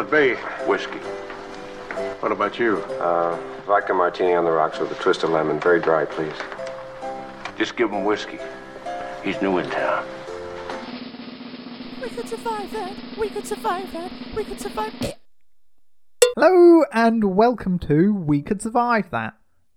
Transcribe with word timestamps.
it 0.00 0.10
be? 0.10 0.34
Whiskey. 0.66 0.98
What 2.20 2.32
about 2.32 2.58
you? 2.58 2.78
Uh, 3.00 3.38
vodka 3.66 3.92
martini 3.92 4.34
on 4.34 4.44
the 4.44 4.50
rocks 4.50 4.78
with 4.78 4.90
a 4.90 4.94
twist 4.94 5.22
of 5.22 5.30
lemon. 5.30 5.60
Very 5.60 5.80
dry, 5.80 6.04
please. 6.04 6.34
Just 7.58 7.76
give 7.76 7.90
him 7.90 8.04
whiskey. 8.04 8.38
He's 9.22 9.40
new 9.42 9.58
in 9.58 9.68
town. 9.68 10.06
We 12.00 12.08
could 12.08 12.28
survive 12.28 12.70
that. 12.72 12.96
We 13.18 13.28
could 13.28 13.46
survive 13.46 13.92
that. 13.92 14.10
We 14.34 14.44
could 14.44 14.60
survive. 14.60 14.94
Hello 16.36 16.84
and 16.92 17.36
welcome 17.36 17.78
to 17.80 18.14
We 18.14 18.40
Could 18.40 18.62
Survive 18.62 19.10
That, 19.10 19.34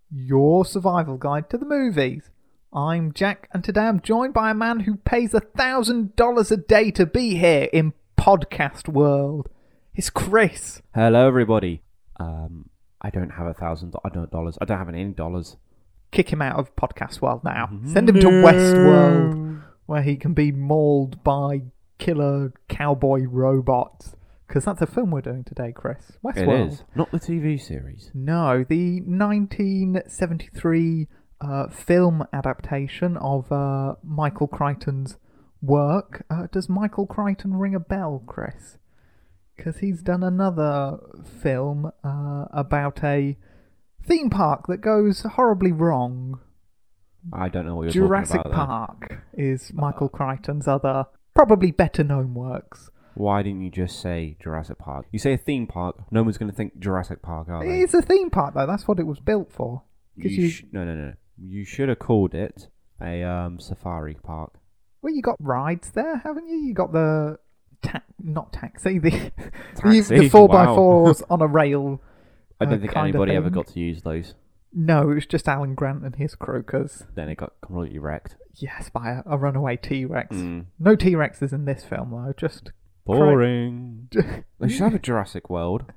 your 0.09 0.63
survival 0.63 1.17
guide 1.17 1.49
to 1.49 1.57
the 1.57 1.65
movies. 1.65 2.29
I'm 2.71 3.11
Jack, 3.11 3.49
and 3.51 3.63
today 3.63 3.81
I'm 3.81 3.99
joined 3.99 4.33
by 4.33 4.51
a 4.51 4.55
man 4.55 4.81
who 4.81 4.95
pays 4.95 5.33
a 5.33 5.41
thousand 5.41 6.15
dollars 6.15 6.51
a 6.51 6.57
day 6.57 6.91
to 6.91 7.05
be 7.05 7.35
here 7.35 7.67
in 7.73 7.93
podcast 8.17 8.87
world. 8.87 9.49
It's 9.95 10.09
Chris. 10.09 10.81
Hello, 10.95 11.27
everybody. 11.27 11.83
Um, 12.19 12.71
I 12.99 13.11
don't 13.11 13.29
have 13.29 13.45
a 13.45 13.53
thousand. 13.53 13.93
I 14.03 14.09
don't 14.09 14.31
dollars. 14.31 14.57
I 14.59 14.65
don't 14.65 14.79
have 14.79 14.89
any 14.89 15.05
dollars. 15.05 15.55
Kick 16.11 16.33
him 16.33 16.41
out 16.41 16.57
of 16.57 16.75
podcast 16.75 17.21
world 17.21 17.43
now. 17.43 17.69
Send 17.85 18.09
him 18.09 18.19
to 18.19 18.25
Westworld, 18.27 19.61
where 19.85 20.01
he 20.01 20.15
can 20.15 20.33
be 20.33 20.51
mauled 20.51 21.23
by 21.23 21.61
killer 21.99 22.53
cowboy 22.67 23.25
robots. 23.27 24.15
Because 24.47 24.65
that's 24.65 24.81
a 24.81 24.87
film 24.87 25.11
we're 25.11 25.21
doing 25.21 25.43
today, 25.43 25.71
Chris. 25.71 26.09
It 26.09 26.17
Westworld. 26.23 26.69
is 26.69 26.83
not 26.95 27.11
the 27.11 27.19
TV 27.19 27.61
series. 27.61 28.09
No, 28.15 28.65
the 28.67 28.99
1973 29.01 31.07
uh, 31.39 31.67
film 31.69 32.23
adaptation 32.33 33.15
of 33.17 33.51
uh, 33.51 33.93
Michael 34.03 34.47
Crichton's 34.47 35.17
work. 35.61 36.25
Uh, 36.31 36.47
does 36.51 36.67
Michael 36.67 37.05
Crichton 37.05 37.53
ring 37.55 37.75
a 37.75 37.79
bell, 37.79 38.23
Chris? 38.25 38.77
Because 39.55 39.77
he's 39.77 40.01
done 40.01 40.23
another 40.23 40.97
film 41.41 41.91
uh, 42.03 42.45
about 42.51 43.03
a 43.03 43.37
theme 44.05 44.29
park 44.29 44.67
that 44.67 44.81
goes 44.81 45.21
horribly 45.21 45.71
wrong. 45.71 46.39
I 47.31 47.49
don't 47.49 47.65
know 47.65 47.75
what 47.75 47.83
you're 47.93 48.05
Jurassic 48.07 48.37
talking 48.37 48.51
about. 48.51 48.99
Jurassic 48.99 49.09
Park 49.09 49.23
is 49.33 49.71
Michael 49.73 50.09
Crichton's 50.09 50.67
other, 50.67 51.05
probably 51.33 51.71
better 51.71 52.03
known 52.03 52.33
works. 52.33 52.89
Why 53.15 53.43
didn't 53.43 53.61
you 53.61 53.69
just 53.69 54.01
say 54.01 54.35
Jurassic 54.41 54.79
Park? 54.79 55.05
You 55.11 55.19
say 55.19 55.33
a 55.33 55.37
theme 55.37 55.67
park. 55.67 55.97
No 56.11 56.23
one's 56.23 56.37
going 56.37 56.49
to 56.49 56.55
think 56.57 56.79
Jurassic 56.79 57.21
Park, 57.21 57.47
are 57.47 57.63
they? 57.63 57.81
It's 57.81 57.93
a 57.93 58.01
theme 58.01 58.29
park, 58.31 58.55
though. 58.55 58.65
That's 58.65 58.87
what 58.87 58.99
it 58.99 59.05
was 59.05 59.19
built 59.19 59.51
for. 59.51 59.83
You 60.15 60.29
you- 60.29 60.49
sh- 60.49 60.65
no, 60.71 60.83
no, 60.83 60.95
no. 60.95 61.13
You 61.37 61.63
should 61.63 61.89
have 61.89 61.99
called 61.99 62.33
it 62.35 62.67
a 63.01 63.23
um, 63.23 63.59
safari 63.59 64.17
park. 64.23 64.53
Well, 65.01 65.13
you 65.13 65.21
got 65.21 65.35
rides 65.39 65.91
there, 65.91 66.17
haven't 66.17 66.47
you? 66.47 66.57
You 66.57 66.73
got 66.73 66.91
the 66.93 67.37
ta- 67.83 68.01
not 68.21 68.51
taxi, 68.53 68.97
the 68.99 69.09
the, 69.37 69.51
Taxi? 69.75 70.19
the 70.19 70.29
four 70.29 70.47
by 70.47 70.65
fours 70.65 71.21
on 71.29 71.41
a 71.41 71.47
rail. 71.61 72.01
I 72.59 72.65
uh, 72.65 72.69
don't 72.69 72.79
think 72.79 72.93
kinda 72.93 73.09
anybody 73.09 73.33
ever 73.35 73.47
thing. 73.47 73.53
got 73.53 73.67
to 73.67 73.79
use 73.79 74.01
those. 74.01 74.33
No, 74.73 75.11
it 75.11 75.15
was 75.15 75.25
just 75.27 75.47
Alan 75.47 75.75
Grant 75.75 76.03
and 76.03 76.15
his 76.15 76.33
crew. 76.33 76.63
Cause 76.63 77.03
Then 77.13 77.29
it 77.29 77.35
got 77.35 77.53
completely 77.61 77.99
wrecked. 77.99 78.35
yes, 78.55 78.89
by 78.89 79.11
a, 79.11 79.21
a 79.27 79.37
runaway 79.37 79.77
T 79.77 80.05
Rex. 80.05 80.35
Mm. 80.35 80.65
No 80.79 80.95
T 80.95 81.11
Rexes 81.13 81.53
in 81.53 81.65
this 81.65 81.83
film 81.83 82.09
though. 82.11 82.33
Just 82.35 82.71
Boring. 83.05 84.09
They 84.59 84.69
should 84.69 84.81
have 84.83 84.93
a 84.95 84.99
Jurassic 84.99 85.49
World. 85.49 85.91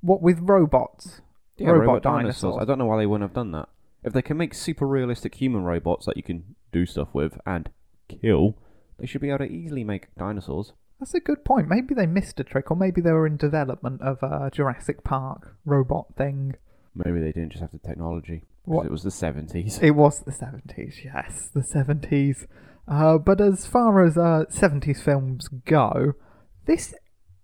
what 0.00 0.22
with 0.22 0.38
robots? 0.40 1.20
Yeah, 1.56 1.70
robot, 1.70 2.02
dinosaurs. 2.02 2.40
dinosaurs. 2.42 2.62
I 2.62 2.64
don't 2.64 2.78
know 2.78 2.86
why 2.86 2.98
they 2.98 3.06
wouldn't 3.06 3.28
have 3.28 3.34
done 3.34 3.50
that. 3.52 3.68
If 4.04 4.12
they 4.12 4.22
can 4.22 4.36
make 4.36 4.54
super 4.54 4.86
realistic 4.86 5.34
human 5.34 5.64
robots 5.64 6.06
that 6.06 6.16
you 6.16 6.22
can 6.22 6.54
do 6.72 6.86
stuff 6.86 7.08
with 7.12 7.36
and 7.44 7.68
kill, 8.08 8.54
they 8.98 9.06
should 9.06 9.20
be 9.20 9.28
able 9.30 9.38
to 9.38 9.50
easily 9.52 9.82
make 9.82 10.14
dinosaurs. 10.16 10.72
That's 11.00 11.14
a 11.14 11.20
good 11.20 11.44
point. 11.44 11.68
Maybe 11.68 11.94
they 11.94 12.06
missed 12.06 12.40
a 12.40 12.44
trick, 12.44 12.70
or 12.70 12.76
maybe 12.76 13.00
they 13.00 13.12
were 13.12 13.26
in 13.26 13.36
development 13.36 14.02
of 14.02 14.22
a 14.22 14.50
Jurassic 14.52 15.04
Park 15.04 15.54
robot 15.64 16.16
thing. 16.16 16.56
Maybe 16.94 17.20
they 17.20 17.32
didn't 17.32 17.50
just 17.50 17.60
have 17.60 17.72
the 17.72 17.78
technology. 17.78 18.44
What? 18.64 18.86
It 18.86 18.92
was 18.92 19.04
the 19.04 19.10
70s. 19.10 19.82
It 19.82 19.92
was 19.92 20.20
the 20.20 20.32
70s, 20.32 21.04
yes, 21.04 21.50
the 21.54 21.60
70s. 21.60 22.46
Uh, 22.86 23.18
but 23.18 23.40
as 23.40 23.64
far 23.66 24.04
as 24.04 24.16
uh, 24.16 24.44
70s 24.50 25.02
films 25.02 25.48
go, 25.48 26.14
this 26.66 26.94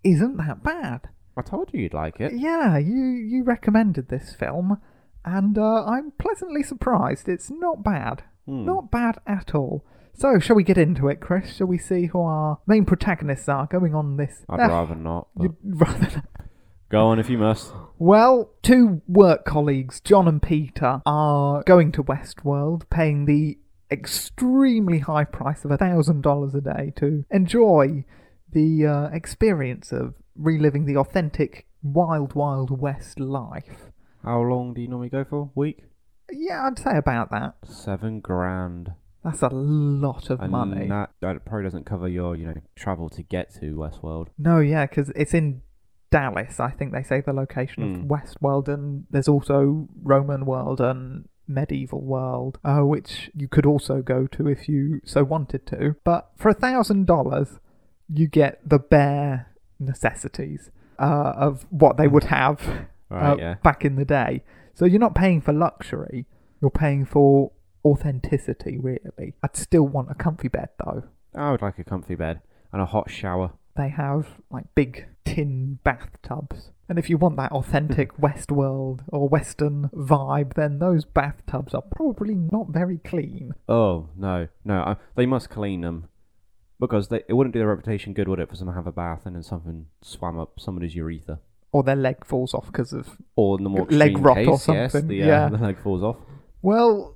isn't 0.02 0.36
that 0.38 0.62
bad. 0.62 1.08
I 1.36 1.42
told 1.42 1.70
you 1.72 1.80
you'd 1.80 1.94
like 1.94 2.20
it. 2.20 2.32
Yeah, 2.34 2.78
you, 2.78 2.94
you 2.94 3.44
recommended 3.44 4.08
this 4.08 4.34
film, 4.34 4.80
and 5.24 5.56
uh, 5.56 5.84
I'm 5.84 6.12
pleasantly 6.18 6.62
surprised. 6.62 7.28
It's 7.28 7.50
not 7.50 7.82
bad. 7.82 8.24
Hmm. 8.46 8.64
Not 8.64 8.90
bad 8.90 9.18
at 9.26 9.54
all. 9.54 9.84
So, 10.16 10.38
shall 10.38 10.56
we 10.56 10.62
get 10.64 10.78
into 10.78 11.08
it, 11.08 11.20
Chris? 11.20 11.56
Shall 11.56 11.66
we 11.66 11.78
see 11.78 12.06
who 12.06 12.20
our 12.20 12.58
main 12.66 12.84
protagonists 12.84 13.48
are 13.48 13.66
going 13.66 13.94
on 13.94 14.16
this? 14.16 14.44
I'd 14.48 14.60
Ah, 14.60 14.66
rather 14.68 14.94
not. 14.94 15.28
but 15.34 15.42
You'd 15.44 15.56
rather 15.64 16.00
not. 16.16 16.24
Go 16.88 17.06
on 17.08 17.18
if 17.18 17.28
you 17.28 17.38
must. 17.38 17.72
Well, 17.98 18.50
two 18.62 19.02
work 19.08 19.44
colleagues, 19.44 20.00
John 20.00 20.28
and 20.28 20.40
Peter, 20.40 21.02
are 21.04 21.62
going 21.64 21.90
to 21.92 22.04
Westworld, 22.04 22.88
paying 22.90 23.24
the 23.24 23.58
extremely 23.90 25.00
high 25.00 25.24
price 25.24 25.64
of 25.64 25.70
a 25.72 25.76
thousand 25.76 26.22
dollars 26.22 26.54
a 26.54 26.60
day 26.60 26.92
to 26.96 27.24
enjoy 27.30 28.04
the 28.52 28.86
uh, 28.86 29.06
experience 29.12 29.90
of 29.92 30.14
reliving 30.36 30.84
the 30.86 30.96
authentic 30.96 31.66
Wild 31.82 32.34
Wild 32.34 32.70
West 32.80 33.18
life. 33.18 33.90
How 34.22 34.40
long 34.42 34.74
do 34.74 34.80
you 34.80 34.88
normally 34.88 35.08
go 35.10 35.24
for? 35.24 35.50
Week? 35.54 35.84
Yeah, 36.32 36.66
I'd 36.66 36.78
say 36.78 36.96
about 36.96 37.30
that. 37.32 37.54
Seven 37.64 38.20
grand. 38.20 38.92
That's 39.24 39.40
a 39.42 39.48
lot 39.48 40.28
of 40.30 40.40
And 40.40 40.50
money. 40.52 40.86
that, 40.88 41.10
that 41.22 41.44
probably 41.46 41.64
doesn't 41.64 41.86
cover 41.86 42.06
your, 42.08 42.36
you 42.36 42.46
know, 42.46 42.54
travel 42.76 43.08
to 43.10 43.22
get 43.22 43.54
to 43.54 43.74
Westworld. 43.74 44.28
No, 44.38 44.58
yeah, 44.60 44.84
because 44.86 45.10
it's 45.16 45.32
in 45.32 45.62
Dallas. 46.10 46.60
I 46.60 46.70
think 46.70 46.92
they 46.92 47.02
say 47.02 47.20
the 47.22 47.32
location 47.32 47.82
of 47.82 48.00
Hmm. 48.02 48.12
Westworld, 48.12 48.68
and 48.68 49.04
there's 49.10 49.26
also 49.28 49.88
Roman 50.02 50.44
World 50.44 50.80
and 50.80 51.26
Medieval 51.48 52.02
World, 52.02 52.58
uh, 52.64 52.80
which 52.80 53.30
you 53.34 53.48
could 53.48 53.66
also 53.66 54.02
go 54.02 54.26
to 54.28 54.46
if 54.48 54.68
you 54.68 55.00
so 55.04 55.24
wanted 55.24 55.66
to. 55.68 55.96
But 56.04 56.30
for 56.36 56.50
a 56.50 56.54
thousand 56.54 57.06
dollars, 57.06 57.58
you 58.08 58.28
get 58.28 58.60
the 58.68 58.78
bare 58.78 59.54
necessities 59.78 60.70
uh, 60.98 61.32
of 61.36 61.66
what 61.70 61.96
they 61.96 62.08
would 62.08 62.24
have 62.24 62.86
Right, 63.10 63.32
uh, 63.32 63.36
yeah. 63.38 63.54
back 63.62 63.84
in 63.84 63.96
the 63.96 64.04
day. 64.04 64.42
So 64.74 64.84
you're 64.86 64.98
not 65.00 65.14
paying 65.14 65.40
for 65.40 65.52
luxury; 65.52 66.26
you're 66.60 66.70
paying 66.70 67.04
for 67.04 67.52
authenticity. 67.84 68.78
Really, 68.78 69.34
I'd 69.42 69.56
still 69.56 69.86
want 69.86 70.10
a 70.10 70.14
comfy 70.14 70.48
bed 70.48 70.70
though. 70.84 71.04
I 71.34 71.50
would 71.50 71.62
like 71.62 71.78
a 71.78 71.84
comfy 71.84 72.14
bed 72.14 72.40
and 72.72 72.80
a 72.82 72.86
hot 72.86 73.10
shower. 73.10 73.52
they 73.76 73.88
have 73.88 74.26
like 74.50 74.66
big 74.74 75.06
tin 75.24 75.78
bathtubs. 75.84 76.70
And 76.88 76.98
if 76.98 77.08
you 77.08 77.16
want 77.16 77.36
that 77.38 77.50
authentic 77.52 78.16
Westworld 78.20 79.00
or 79.08 79.28
Western 79.28 79.88
vibe, 79.94 80.54
then 80.54 80.78
those 80.78 81.04
bathtubs 81.04 81.72
are 81.72 81.82
probably 81.82 82.34
not 82.34 82.68
very 82.68 82.98
clean. 82.98 83.54
Oh, 83.68 84.10
no. 84.16 84.48
No, 84.64 84.80
I, 84.80 84.96
they 85.16 85.24
must 85.26 85.48
clean 85.48 85.80
them. 85.80 86.08
Because 86.78 87.08
they, 87.08 87.22
it 87.26 87.32
wouldn't 87.32 87.54
do 87.54 87.60
their 87.60 87.68
reputation 87.68 88.12
good, 88.12 88.28
would 88.28 88.38
it, 88.38 88.50
for 88.50 88.56
someone 88.56 88.74
to 88.74 88.78
have 88.78 88.86
a 88.86 88.92
bath 88.92 89.22
and 89.24 89.34
then 89.34 89.42
something 89.42 89.86
swam 90.02 90.38
up 90.38 90.60
somebody's 90.60 90.94
urethra? 90.94 91.38
Or 91.72 91.82
their 91.82 91.96
leg 91.96 92.24
falls 92.26 92.52
off 92.52 92.66
because 92.66 92.92
of. 92.92 93.16
Or 93.34 93.56
in 93.56 93.64
the 93.64 93.70
more 93.70 93.86
Leg 93.86 94.18
rot 94.18 94.36
case, 94.36 94.68
or 94.68 94.74
yes, 94.74 94.92
something, 94.92 95.08
the, 95.08 95.22
uh, 95.22 95.26
yeah. 95.26 95.48
the 95.50 95.56
leg 95.58 95.78
falls 95.82 96.02
off. 96.02 96.16
Well, 96.60 97.13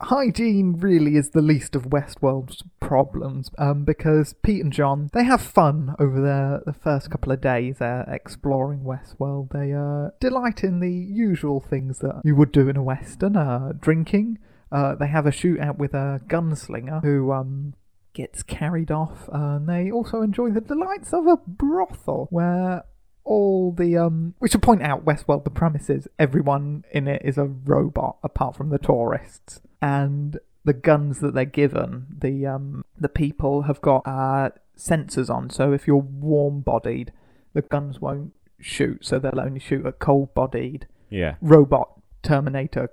hygiene 0.00 0.74
really 0.78 1.16
is 1.16 1.30
the 1.30 1.42
least 1.42 1.74
of 1.74 1.84
Westworld's 1.84 2.62
problems 2.80 3.50
um, 3.58 3.84
because 3.84 4.34
Pete 4.42 4.62
and 4.62 4.72
John, 4.72 5.10
they 5.12 5.24
have 5.24 5.40
fun 5.40 5.94
over 5.98 6.20
their, 6.20 6.62
the 6.64 6.72
first 6.72 7.10
couple 7.10 7.32
of 7.32 7.40
days 7.40 7.80
uh, 7.80 8.04
exploring 8.08 8.80
Westworld. 8.80 9.50
They 9.50 9.72
uh, 9.72 10.10
delight 10.20 10.62
in 10.62 10.80
the 10.80 10.92
usual 10.92 11.60
things 11.60 11.98
that 11.98 12.20
you 12.24 12.36
would 12.36 12.52
do 12.52 12.68
in 12.68 12.76
a 12.76 12.82
Western 12.82 13.36
uh, 13.36 13.72
drinking. 13.78 14.38
Uh, 14.70 14.94
they 14.94 15.08
have 15.08 15.26
a 15.26 15.30
shootout 15.30 15.78
with 15.78 15.94
a 15.94 16.20
gunslinger 16.26 17.02
who 17.02 17.32
um, 17.32 17.74
gets 18.12 18.42
carried 18.42 18.90
off, 18.90 19.28
uh, 19.32 19.56
and 19.56 19.68
they 19.68 19.90
also 19.90 20.22
enjoy 20.22 20.50
the 20.50 20.60
delights 20.60 21.12
of 21.12 21.26
a 21.26 21.36
brothel 21.46 22.26
where 22.30 22.84
all 23.26 23.72
the 23.72 23.96
um 23.96 24.34
we 24.40 24.48
should 24.48 24.62
point 24.62 24.82
out 24.82 25.04
Westworld 25.04 25.42
the 25.42 25.50
premises 25.50 26.06
everyone 26.16 26.84
in 26.92 27.08
it 27.08 27.20
is 27.24 27.36
a 27.36 27.44
robot 27.44 28.16
apart 28.22 28.54
from 28.54 28.70
the 28.70 28.78
tourists 28.78 29.60
and 29.94 30.38
the 30.64 30.72
guns 30.72 31.20
that 31.20 31.32
they're 31.34 31.44
given 31.62 32.06
the 32.24 32.34
um 32.54 32.84
the 32.98 33.08
people 33.08 33.62
have 33.68 33.80
got 33.80 34.02
uh 34.06 34.48
sensors 34.76 35.30
on 35.36 35.48
so 35.50 35.72
if 35.72 35.86
you're 35.86 35.96
warm 35.96 36.60
bodied 36.60 37.12
the 37.54 37.62
guns 37.62 38.00
won't 38.00 38.32
shoot 38.60 39.04
so 39.08 39.18
they'll 39.18 39.40
only 39.48 39.60
shoot 39.60 39.84
at 39.86 39.98
cold 39.98 40.28
bodied 40.34 40.86
Yeah. 41.08 41.34
robot 41.40 41.88
terminator 42.22 42.86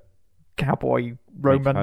cowboy 0.56 1.16
roman 1.42 1.76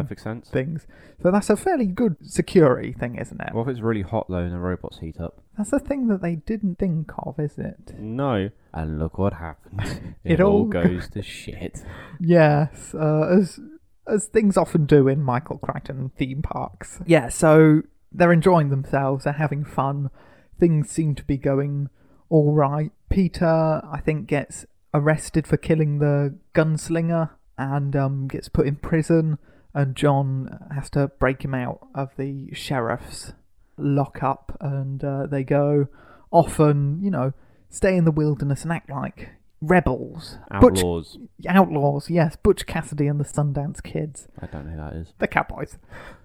things 0.52 0.86
so 1.20 1.30
that's 1.32 1.50
a 1.50 1.56
fairly 1.56 1.86
good 1.86 2.16
security 2.22 2.92
thing 2.92 3.16
isn't 3.16 3.40
it 3.40 3.52
What 3.52 3.62
if 3.62 3.68
it's 3.68 3.80
really 3.80 4.02
hot, 4.02 4.26
though, 4.28 4.36
and 4.46 4.52
the 4.54 4.58
robots 4.58 5.00
heat 5.00 5.18
up? 5.20 5.42
that's 5.58 5.72
a 5.72 5.80
thing 5.80 6.06
that 6.06 6.22
they 6.22 6.36
didn't 6.36 6.76
think 6.78 7.10
of 7.26 7.38
is 7.40 7.58
it 7.58 7.94
No. 7.98 8.50
And 8.72 9.00
look 9.00 9.18
what 9.18 9.34
happens. 9.34 9.82
It 10.24 10.34
It, 10.34 10.40
all 10.40 10.52
all 10.60 10.64
goes 10.66 11.08
to 11.14 11.22
shit. 11.22 11.82
Yes, 12.20 12.94
uh, 12.94 13.26
as 13.38 13.58
as 14.06 14.26
things 14.26 14.56
often 14.56 14.87
do 14.87 15.08
in 15.08 15.23
Michael 15.23 15.58
Crichton 15.58 16.11
theme 16.17 16.43
parks. 16.43 17.00
Yeah, 17.06 17.29
so 17.29 17.82
they're 18.12 18.32
enjoying 18.32 18.70
themselves, 18.70 19.25
they're 19.25 19.32
having 19.35 19.64
fun. 19.64 20.11
Things 20.58 20.91
seem 20.91 21.14
to 21.14 21.25
be 21.25 21.37
going 21.37 21.88
all 22.29 22.52
right. 22.52 22.93
Peter, 23.08 23.82
I 23.91 24.00
think, 24.05 24.26
gets 24.26 24.67
arrested 24.93 25.47
for 25.47 25.56
killing 25.56 25.99
the 25.99 26.37
gunslinger 26.55 27.31
and 27.56 27.94
um, 27.97 28.29
gets 28.29 28.49
put 28.49 28.67
in 28.67 28.76
prison. 28.76 29.38
And 29.75 29.94
John 29.94 30.67
has 30.75 30.91
to 30.91 31.08
break 31.19 31.44
him 31.44 31.55
out 31.55 31.87
of 31.94 32.11
the 32.17 32.49
sheriff's 32.53 33.32
lockup, 33.76 34.56
and 34.61 35.03
uh, 35.03 35.26
they 35.26 35.44
go 35.44 35.88
off 36.31 36.58
and 36.58 37.03
you 37.03 37.11
know 37.11 37.32
stay 37.69 37.96
in 37.96 38.05
the 38.05 38.11
wilderness 38.11 38.62
and 38.62 38.73
act 38.73 38.91
like 38.91 39.31
rebels, 39.60 40.38
Butch- 40.60 40.78
Outlaws. 40.78 41.18
outlaws. 41.48 42.10
Yes, 42.10 42.36
Butch 42.36 42.66
Cassidy 42.66 43.06
and 43.06 43.20
the 43.20 43.24
Sundance 43.24 43.82
Kids, 43.82 44.28
I 44.40 44.46
don't 44.46 44.66
know 44.66 44.72
who 44.72 44.76
that 44.78 44.92
is. 44.94 45.12
the 45.18 45.28
cowboys. 45.28 45.78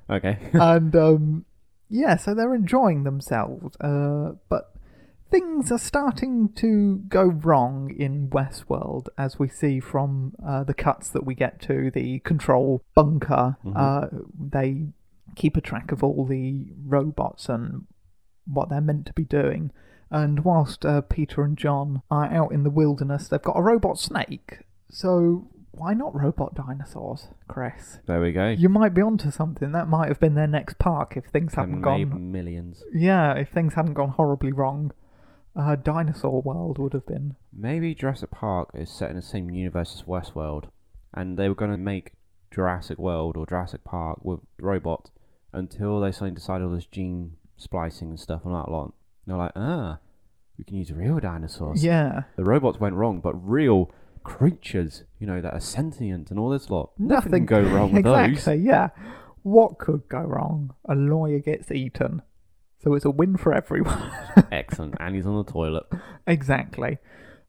Okay. 0.10 0.38
and 0.54 0.96
um, 0.96 1.46
yeah, 1.90 2.16
so 2.18 2.34
they're 2.34 2.56
enjoying 2.56 3.04
themselves. 3.04 3.76
Uh, 3.82 4.34
but 4.50 4.74
things 5.30 5.72
are 5.72 5.80
starting 5.80 6.50
to 6.54 6.98
go 7.08 7.24
wrong 7.24 7.94
in 7.98 8.30
Westworld, 8.30 9.08
as 9.18 9.38
we 9.40 9.48
see 9.50 9.80
from 9.80 10.34
uh, 10.46 10.64
the 10.64 10.74
cuts 10.74 11.10
that 11.10 11.26
we 11.26 11.36
get 11.36 11.60
to 11.62 11.92
the 11.92 12.20
control 12.20 12.82
bunker. 12.96 13.58
Uh, 13.76 14.08
they 14.40 14.84
keep 15.36 15.58
a 15.58 15.62
track 15.62 15.92
of 15.92 16.04
all 16.04 16.26
the 16.26 16.68
robots 16.86 17.50
and 17.50 17.86
what 18.46 18.70
they're 18.70 18.80
meant 18.82 19.06
to 19.08 19.14
be 19.14 19.26
doing. 19.26 19.72
And 20.12 20.44
whilst 20.44 20.86
uh, 20.86 21.02
Peter 21.02 21.44
and 21.44 21.58
John 21.58 22.02
are 22.12 22.32
out 22.32 22.52
in 22.52 22.64
the 22.64 22.70
wilderness, 22.70 23.28
they've 23.28 23.42
got 23.42 23.58
a 23.58 23.62
robot 23.62 24.00
snake. 24.00 24.60
So 24.90 25.50
why 25.72 25.94
not 25.94 26.16
robot 26.16 26.56
dinosaurs, 26.56 27.28
Chris? 27.48 28.00
there 28.06 28.22
we 28.22 28.32
go. 28.32 28.50
You 28.50 28.70
might 28.70 28.94
be 28.94 29.02
onto 29.02 29.30
something. 29.32 29.72
That 29.72 29.88
might 29.88 30.08
have 30.08 30.20
been 30.20 30.36
their 30.36 30.48
next 30.48 30.80
park 30.80 31.18
if 31.18 31.26
things 31.26 31.58
made 31.58 31.82
gone. 31.82 32.32
millions. 32.32 32.84
Yeah, 32.94 33.34
if 33.34 33.50
things 33.50 33.74
hadn't 33.74 33.94
gone 33.94 34.10
horribly 34.10 34.52
wrong, 34.52 34.92
uh, 35.56 35.76
Dinosaur 35.76 36.42
World 36.42 36.78
would 36.78 36.94
have 36.94 37.06
been. 37.06 37.36
Maybe 37.52 37.96
Jurassic 37.96 38.32
Park 38.32 38.70
is 38.74 38.90
set 38.90 39.10
in 39.10 39.16
the 39.16 39.22
same 39.22 39.50
universe 39.50 39.96
as 39.96 40.04
Westworld, 40.04 40.66
and 41.14 41.38
they 41.38 41.50
were 41.50 41.56
going 41.56 41.72
to 41.72 41.78
make 41.78 42.14
Jurassic 42.52 42.98
World 42.98 43.36
or 43.38 43.46
Jurassic 43.46 43.84
Park 43.84 44.20
with 44.24 44.40
robots 44.60 45.12
until 45.52 46.00
they 46.00 46.12
suddenly 46.12 46.36
decided 46.36 46.66
all 46.66 46.72
this 46.76 46.86
gene 46.86 47.34
splicing 47.58 48.10
and 48.10 48.20
stuff 48.20 48.42
and 48.46 48.54
that 48.54 48.70
lot. 48.70 48.94
They're 49.28 49.38
like, 49.38 49.52
ah, 49.56 50.00
we 50.58 50.64
can 50.64 50.78
use 50.78 50.92
real 50.92 51.20
dinosaurs. 51.20 51.84
Yeah, 51.84 52.24
The 52.38 52.44
robots 52.44 52.80
went 52.80 52.96
wrong, 52.96 53.20
but 53.22 53.34
real 53.34 53.92
creatures, 54.24 55.04
you 55.20 55.28
know, 55.28 55.42
that 55.42 55.54
are 55.54 55.60
sentient 55.60 56.30
and 56.32 56.40
all 56.40 56.50
this 56.50 56.70
lot. 56.70 56.92
Nothing 56.98 57.46
can 57.46 57.46
go 57.46 57.62
wrong 57.62 57.92
with 57.94 58.06
exactly. 58.06 58.58
Yeah, 58.58 58.90
what 59.44 59.78
could 59.78 60.08
go 60.10 60.20
wrong? 60.22 60.74
A 60.88 60.96
lawyer 60.96 61.40
gets 61.40 61.72
eaten, 61.72 62.22
so 62.84 62.94
it's 62.94 63.06
a 63.06 63.10
win 63.12 63.38
for 63.38 63.54
everyone. 63.54 64.12
Excellent. 64.52 64.96
And 65.00 65.16
he's 65.16 65.26
on 65.26 65.36
the 65.44 65.52
toilet. 65.52 65.84
exactly. 66.26 66.98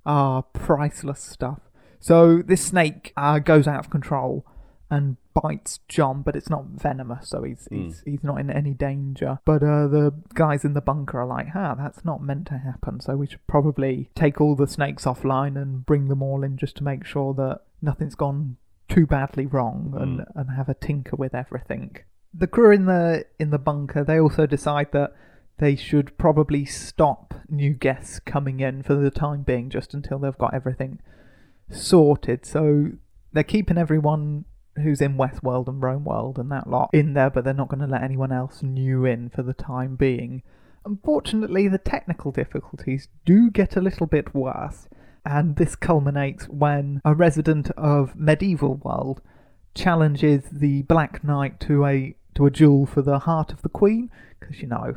Ah, 0.05 0.43
priceless 0.53 1.21
stuff. 1.21 1.61
So 1.99 2.43
this 2.43 2.65
snake 2.65 3.13
uh, 3.17 3.39
goes 3.41 3.67
out 3.67 3.81
of 3.81 3.91
control 3.91 4.47
and 4.91 5.17
bites 5.35 5.81
John, 5.89 6.23
but 6.23 6.37
it's 6.37 6.49
not 6.49 6.67
venomous, 6.67 7.29
so 7.29 7.43
he's 7.43 7.67
he's 7.71 8.03
he's 8.05 8.23
not 8.23 8.39
in 8.41 8.51
any 8.51 8.73
danger. 8.73 9.41
But 9.45 9.63
uh, 9.63 9.89
the 9.89 10.15
guys 10.35 10.65
in 10.65 10.75
the 10.75 10.81
bunker 10.81 11.21
are 11.21 11.27
like, 11.27 11.49
"Ah, 11.55 11.75
that's 11.75 12.05
not 12.05 12.23
meant 12.23 12.47
to 12.49 12.59
happen." 12.59 13.01
So 13.01 13.17
we 13.17 13.27
should 13.27 13.47
probably 13.47 14.11
take 14.15 14.41
all 14.41 14.55
the 14.55 14.69
snakes 14.69 15.05
offline 15.05 15.61
and 15.61 15.85
bring 15.85 16.09
them 16.09 16.23
all 16.23 16.43
in 16.45 16.57
just 16.57 16.77
to 16.77 16.85
make 16.85 17.05
sure 17.05 17.35
that 17.35 17.61
nothing's 17.83 18.15
gone 18.15 18.57
too 18.89 19.07
badly 19.07 19.47
wrong 19.47 19.93
and, 19.99 20.25
and 20.37 20.57
have 20.57 20.69
a 20.69 20.75
tinker 20.75 21.17
with 21.17 21.35
everything. 21.35 21.97
The 22.33 22.47
crew 22.47 22.73
in 22.73 22.87
the 22.87 23.25
in 23.39 23.51
the 23.51 23.59
bunker 23.59 24.05
they 24.05 24.21
also 24.21 24.47
decide 24.47 24.93
that 24.93 25.13
they 25.59 25.75
should 25.75 26.17
probably 26.19 26.65
stop 26.65 27.35
new 27.49 27.73
guests 27.73 28.21
coming 28.21 28.61
in 28.61 28.83
for 28.83 28.95
the 28.95 29.11
time 29.11 29.43
being, 29.43 29.71
just 29.71 29.95
until 29.95 30.19
they've 30.19 30.37
got 30.37 30.55
everything 30.55 31.01
sorted. 31.71 32.45
So 32.45 32.91
they're 33.33 33.43
keeping 33.43 33.79
everyone 33.79 34.45
who's 34.83 35.01
in 35.01 35.17
Westworld 35.17 35.69
and 35.69 35.83
Rome 35.83 36.05
World 36.05 36.39
and 36.39 36.51
that 36.53 36.69
lot 36.69 36.91
in 36.93 37.15
there, 37.15 37.31
but 37.31 37.45
they're 37.45 37.55
not 37.55 37.69
going 37.69 37.81
to 37.81 37.87
let 37.87 38.03
anyone 38.03 38.33
else 38.33 38.63
new 38.63 39.05
in 39.05 39.31
for 39.31 39.43
the 39.43 39.55
time 39.55 39.97
being. 39.97 40.43
Unfortunately, 40.85 41.69
the 41.69 41.79
technical 41.79 42.31
difficulties 42.31 43.09
do 43.25 43.51
get 43.51 43.77
a 43.77 43.81
little 43.81 44.07
bit 44.07 44.35
worse, 44.35 44.89
and 45.25 45.57
this 45.57 45.75
culminates 45.75 46.49
when 46.49 47.01
a 47.05 47.15
resident 47.15 47.71
of 47.73 48.15
Medieval 48.15 48.77
World 48.77 49.21
challenges 49.75 50.45
the 50.51 50.83
Black 50.83 51.23
Knight 51.25 51.61
to 51.61 51.85
a 51.85 52.17
to 52.35 52.47
a 52.47 52.51
duel 52.51 52.87
for 52.87 53.03
the 53.03 53.21
heart 53.21 53.53
of 53.53 53.63
the 53.63 53.69
Queen, 53.69 54.11
because 54.39 54.61
you 54.61 54.69
know, 54.69 54.95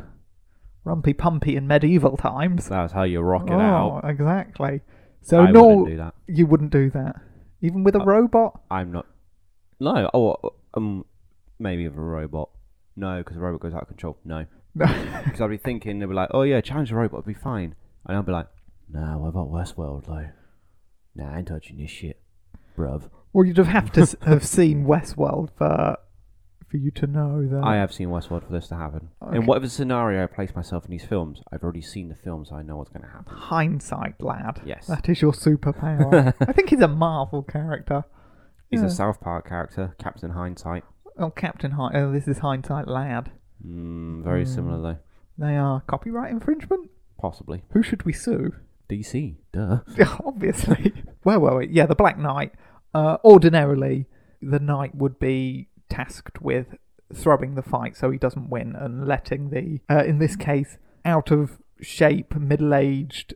rumpy 0.85 1.15
pumpy 1.15 1.55
in 1.55 1.67
medieval 1.67 2.17
times. 2.17 2.67
That's 2.69 2.93
how 2.93 3.03
you 3.03 3.21
rock 3.21 3.49
it 3.49 3.53
oh, 3.53 3.59
out. 3.59 4.01
exactly. 4.05 4.81
So 5.21 5.41
I 5.41 5.51
no, 5.51 5.67
wouldn't 5.67 6.13
you 6.27 6.45
wouldn't 6.45 6.71
do 6.71 6.89
that, 6.91 7.15
even 7.61 7.83
with 7.83 7.95
a 7.95 8.01
uh, 8.01 8.05
robot. 8.05 8.61
I'm 8.69 8.91
not. 8.91 9.05
No. 9.79 10.09
Oh, 10.13 10.35
um, 10.73 11.05
maybe 11.59 11.87
with 11.87 11.97
a 11.97 12.01
robot. 12.01 12.49
No, 12.95 13.19
because 13.19 13.35
the 13.35 13.41
robot 13.41 13.61
goes 13.61 13.73
out 13.73 13.83
of 13.83 13.87
control. 13.87 14.17
No. 14.25 14.45
Because 14.75 15.41
I'd 15.41 15.49
be 15.49 15.57
thinking, 15.57 15.99
they'd 15.99 16.05
be 16.05 16.13
like, 16.13 16.29
oh 16.33 16.43
yeah, 16.43 16.61
challenge 16.61 16.89
the 16.89 16.95
robot, 16.95 17.19
it'll 17.19 17.27
be 17.27 17.33
fine. 17.33 17.75
And 18.05 18.17
I'd 18.17 18.25
be 18.25 18.31
like, 18.31 18.47
nah, 18.89 19.17
what 19.17 19.27
about 19.29 19.49
Westworld, 19.51 20.05
though? 20.05 20.29
Nah, 21.15 21.33
I 21.33 21.39
ain't 21.39 21.47
touching 21.47 21.77
this 21.77 21.89
shit, 21.91 22.21
bruv. 22.77 23.09
well, 23.33 23.45
you'd 23.45 23.57
have 23.57 23.67
have 23.67 23.91
to 23.93 24.01
s- 24.01 24.15
have 24.21 24.45
seen 24.45 24.85
Westworld 24.85 25.49
for 25.57 25.97
for 26.69 26.77
you 26.77 26.91
to 26.91 27.07
know 27.07 27.45
that. 27.47 27.63
I 27.63 27.75
have 27.77 27.91
seen 27.91 28.09
Westworld 28.09 28.45
for 28.45 28.53
this 28.53 28.67
to 28.69 28.75
happen. 28.75 29.09
Okay. 29.23 29.37
In 29.37 29.45
whatever 29.47 29.67
scenario 29.67 30.23
I 30.23 30.27
place 30.27 30.55
myself 30.55 30.85
in 30.85 30.91
these 30.91 31.03
films, 31.05 31.41
I've 31.51 31.63
already 31.63 31.81
seen 31.81 32.07
the 32.09 32.15
film, 32.15 32.45
so 32.45 32.55
I 32.55 32.61
know 32.61 32.77
what's 32.77 32.91
going 32.91 33.01
to 33.03 33.09
happen. 33.09 33.33
Hindsight, 33.35 34.21
lad. 34.21 34.61
Yes. 34.65 34.85
that 34.87 35.09
is 35.09 35.19
your 35.21 35.33
superpower. 35.33 36.33
I 36.47 36.53
think 36.53 36.69
he's 36.69 36.79
a 36.81 36.87
Marvel 36.87 37.41
character. 37.43 38.05
He's 38.69 38.83
a 38.83 38.89
South 38.89 39.19
Park 39.19 39.47
character, 39.47 39.95
Captain 39.99 40.31
Hindsight. 40.31 40.83
Oh, 41.17 41.31
Captain 41.31 41.71
Hind. 41.71 41.97
Oh, 41.97 42.11
this 42.11 42.27
is 42.27 42.39
Hindsight 42.39 42.87
Lad. 42.87 43.31
Mm, 43.65 44.23
very 44.23 44.45
similar, 44.45 44.81
though. 44.81 44.99
They 45.37 45.57
are 45.57 45.81
copyright 45.81 46.31
infringement. 46.31 46.89
Possibly. 47.19 47.63
Who 47.71 47.81
should 47.81 48.03
we 48.03 48.13
sue? 48.13 48.53
DC, 48.89 49.35
duh. 49.51 49.79
Obviously. 50.25 50.93
Where 51.23 51.39
were 51.39 51.57
we? 51.57 51.67
Yeah, 51.67 51.85
the 51.85 51.95
Black 51.95 52.17
Knight. 52.17 52.53
Uh, 52.93 53.17
ordinarily, 53.23 54.05
the 54.41 54.59
knight 54.59 54.95
would 54.95 55.19
be 55.19 55.67
tasked 55.89 56.41
with 56.41 56.75
throwing 57.13 57.55
the 57.55 57.61
fight 57.61 57.97
so 57.97 58.11
he 58.11 58.17
doesn't 58.17 58.49
win 58.49 58.75
and 58.75 59.07
letting 59.07 59.49
the, 59.49 59.79
uh, 59.93 60.03
in 60.03 60.19
this 60.19 60.35
case, 60.35 60.77
out 61.05 61.31
of 61.31 61.57
shape, 61.81 62.35
middle 62.35 62.73
aged 62.73 63.33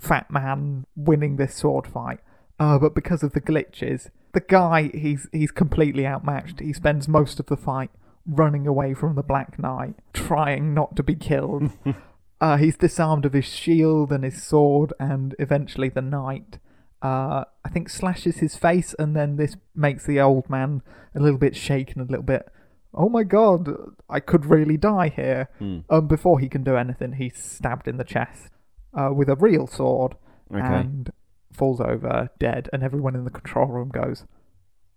fat 0.00 0.30
man 0.30 0.84
winning 0.96 1.36
this 1.36 1.54
sword 1.54 1.86
fight. 1.86 2.20
Uh, 2.58 2.78
but 2.78 2.94
because 2.94 3.22
of 3.22 3.32
the 3.32 3.40
glitches, 3.40 4.10
the 4.34 4.40
guy 4.40 4.90
he's 4.94 5.28
he's 5.32 5.50
completely 5.50 6.06
outmatched. 6.06 6.60
He 6.60 6.72
spends 6.72 7.08
most 7.08 7.40
of 7.40 7.46
the 7.46 7.56
fight 7.56 7.90
running 8.26 8.66
away 8.66 8.94
from 8.94 9.14
the 9.16 9.22
Black 9.22 9.58
Knight, 9.58 9.94
trying 10.12 10.74
not 10.74 10.96
to 10.96 11.02
be 11.02 11.14
killed. 11.14 11.70
uh, 12.40 12.56
he's 12.56 12.76
disarmed 12.76 13.24
of 13.26 13.32
his 13.32 13.44
shield 13.46 14.12
and 14.12 14.24
his 14.24 14.42
sword, 14.42 14.92
and 14.98 15.34
eventually 15.38 15.88
the 15.90 16.00
knight, 16.02 16.58
uh, 17.02 17.44
I 17.64 17.68
think, 17.70 17.88
slashes 17.90 18.38
his 18.38 18.56
face, 18.56 18.94
and 18.98 19.14
then 19.14 19.36
this 19.36 19.56
makes 19.74 20.06
the 20.06 20.20
old 20.20 20.48
man 20.48 20.82
a 21.14 21.20
little 21.20 21.38
bit 21.38 21.54
shaken, 21.56 22.00
a 22.00 22.04
little 22.04 22.22
bit. 22.24 22.48
Oh 22.94 23.08
my 23.08 23.24
god, 23.24 23.68
I 24.08 24.20
could 24.20 24.46
really 24.46 24.76
die 24.76 25.08
here. 25.08 25.48
Um, 25.90 26.06
before 26.06 26.38
he 26.40 26.48
can 26.48 26.62
do 26.64 26.76
anything, 26.76 27.14
he's 27.14 27.36
stabbed 27.36 27.88
in 27.88 27.96
the 27.98 28.04
chest 28.04 28.50
uh, 28.98 29.10
with 29.12 29.28
a 29.28 29.36
real 29.36 29.66
sword 29.66 30.14
Okay. 30.50 30.60
and 30.62 31.10
falls 31.54 31.80
over 31.80 32.30
dead, 32.38 32.68
and 32.72 32.82
everyone 32.82 33.14
in 33.14 33.24
the 33.24 33.30
control 33.30 33.66
room 33.66 33.88
goes, 33.88 34.24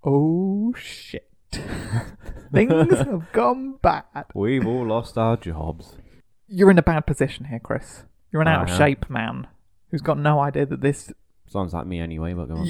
"Oh 0.04 0.74
shit, 0.78 1.30
things 2.52 2.98
have 3.00 3.32
gone 3.32 3.76
bad." 3.82 4.26
We've 4.34 4.66
all 4.66 4.86
lost 4.88 5.18
our 5.18 5.38
jobs. 5.38 5.96
You're 6.48 6.72
in 6.72 6.78
a 6.78 6.84
bad 6.84 7.02
position 7.06 7.46
here, 7.46 7.60
Chris. 7.60 8.04
You're 8.32 8.42
an 8.42 8.48
out 8.48 8.70
of 8.70 8.76
shape 8.78 9.10
man 9.10 9.48
who's 9.92 10.02
got 10.02 10.18
no 10.18 10.40
idea 10.40 10.66
that 10.66 10.82
this 10.82 11.12
Sounds 11.50 11.74
like 11.74 11.88
me 11.88 12.00
anyway, 12.02 12.34
but 12.34 12.48
go 12.50 12.56
on. 12.58 12.70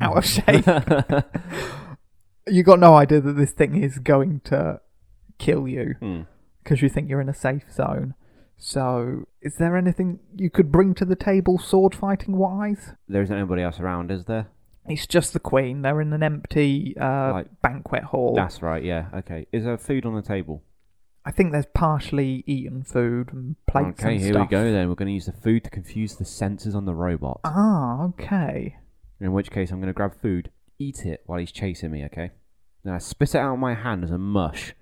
out 0.00 0.18
of 0.18 0.26
shape. 0.26 0.66
you 2.46 2.62
got 2.62 2.78
no 2.78 2.94
idea 2.94 3.20
that 3.20 3.32
this 3.36 3.52
thing 3.52 3.82
is 3.82 3.98
going 3.98 4.40
to 4.44 4.80
kill 5.38 5.66
you 5.66 5.94
Hmm. 6.00 6.20
because 6.62 6.82
you 6.82 6.88
think 6.90 7.08
you're 7.08 7.20
in 7.22 7.28
a 7.30 7.34
safe 7.34 7.70
zone. 7.72 8.14
So, 8.62 9.24
is 9.40 9.56
there 9.56 9.74
anything 9.74 10.20
you 10.36 10.50
could 10.50 10.70
bring 10.70 10.94
to 10.96 11.06
the 11.06 11.16
table, 11.16 11.58
sword 11.58 11.94
fighting 11.94 12.36
wise? 12.36 12.90
There 13.08 13.22
isn't 13.22 13.34
anybody 13.34 13.62
else 13.62 13.80
around, 13.80 14.10
is 14.10 14.26
there? 14.26 14.48
It's 14.86 15.06
just 15.06 15.32
the 15.32 15.40
Queen. 15.40 15.80
They're 15.80 16.00
in 16.02 16.12
an 16.12 16.22
empty 16.22 16.94
uh, 17.00 17.32
Like- 17.32 17.62
banquet 17.62 18.04
hall. 18.04 18.34
That's 18.36 18.60
right, 18.60 18.84
yeah. 18.84 19.06
Okay. 19.14 19.46
Is 19.50 19.64
there 19.64 19.78
food 19.78 20.04
on 20.04 20.14
the 20.14 20.20
table? 20.22 20.62
I 21.24 21.30
think 21.30 21.52
there's 21.52 21.66
partially 21.74 22.44
eaten 22.46 22.82
food 22.82 23.30
and 23.32 23.56
plates 23.66 24.00
okay, 24.00 24.12
and 24.14 24.20
here 24.20 24.32
stuff. 24.32 24.48
we 24.48 24.50
go 24.50 24.70
then. 24.70 24.88
We're 24.88 24.94
going 24.94 25.08
to 25.08 25.12
use 25.14 25.26
the 25.26 25.32
food 25.32 25.64
to 25.64 25.70
confuse 25.70 26.16
the 26.16 26.24
sensors 26.24 26.74
on 26.74 26.84
the 26.84 26.94
robot. 26.94 27.40
Ah, 27.44 28.04
okay. 28.08 28.76
In 29.20 29.32
which 29.32 29.50
case, 29.50 29.70
I'm 29.70 29.80
going 29.80 29.88
to 29.88 29.96
grab 29.96 30.20
food, 30.20 30.50
eat 30.78 31.06
it 31.06 31.22
while 31.26 31.38
he's 31.38 31.52
chasing 31.52 31.90
me, 31.90 32.04
okay? 32.06 32.30
Then 32.84 32.92
I 32.94 32.98
spit 32.98 33.34
it 33.34 33.38
out 33.38 33.54
of 33.54 33.58
my 33.58 33.74
hand 33.74 34.04
as 34.04 34.10
a 34.10 34.18
mush. 34.18 34.74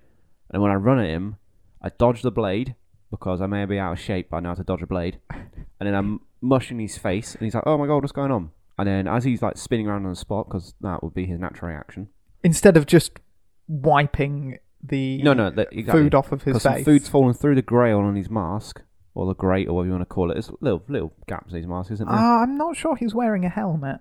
And 0.49 0.61
when 0.61 0.71
I 0.71 0.75
run 0.75 0.99
at 0.99 1.09
him, 1.09 1.37
I 1.81 1.89
dodge 1.89 2.21
the 2.21 2.31
blade, 2.31 2.75
because 3.11 3.41
I 3.41 3.47
may 3.47 3.65
be 3.65 3.79
out 3.79 3.93
of 3.93 3.99
shape, 3.99 4.31
know 4.31 4.41
how 4.49 4.53
to 4.55 4.63
dodge 4.63 4.81
a 4.81 4.87
blade. 4.87 5.19
And 5.31 5.87
then 5.87 5.95
I'm 5.95 6.21
mushing 6.41 6.79
his 6.79 6.97
face, 6.97 7.33
and 7.35 7.43
he's 7.43 7.55
like, 7.55 7.63
"Oh 7.65 7.77
my 7.77 7.87
god, 7.87 7.97
what's 8.03 8.11
going 8.11 8.31
on?" 8.31 8.51
And 8.77 8.87
then 8.87 9.07
as 9.07 9.23
he's 9.23 9.41
like 9.41 9.57
spinning 9.57 9.87
around 9.87 10.05
on 10.05 10.11
the 10.11 10.15
spot, 10.15 10.47
because 10.47 10.73
that 10.81 11.03
would 11.03 11.13
be 11.13 11.25
his 11.25 11.39
natural 11.39 11.69
reaction. 11.71 12.07
Instead 12.43 12.77
of 12.77 12.85
just 12.85 13.19
wiping 13.67 14.59
the 14.83 15.21
No, 15.21 15.33
no, 15.33 15.49
that, 15.49 15.69
exactly. 15.71 16.03
food 16.03 16.15
off 16.15 16.31
of 16.31 16.43
his 16.43 16.61
face. 16.63 16.85
food's 16.85 17.07
fallen 17.09 17.33
through 17.33 17.55
the 17.55 17.61
grail 17.61 17.99
on 17.99 18.15
his 18.15 18.29
mask, 18.29 18.81
or 19.13 19.25
the 19.25 19.35
grate, 19.35 19.67
or 19.67 19.73
whatever 19.75 19.87
you 19.87 19.91
want 19.93 20.01
to 20.09 20.13
call 20.13 20.31
it. 20.31 20.35
There's 20.35 20.51
little 20.61 20.83
little 20.87 21.13
gaps 21.27 21.51
in 21.51 21.57
his 21.57 21.67
mask, 21.67 21.91
isn't 21.91 22.07
there? 22.07 22.17
Ah, 22.17 22.41
I'm 22.43 22.57
not 22.57 22.75
sure 22.75 22.95
he's 22.95 23.13
wearing 23.13 23.45
a 23.45 23.49
helmet. 23.49 23.99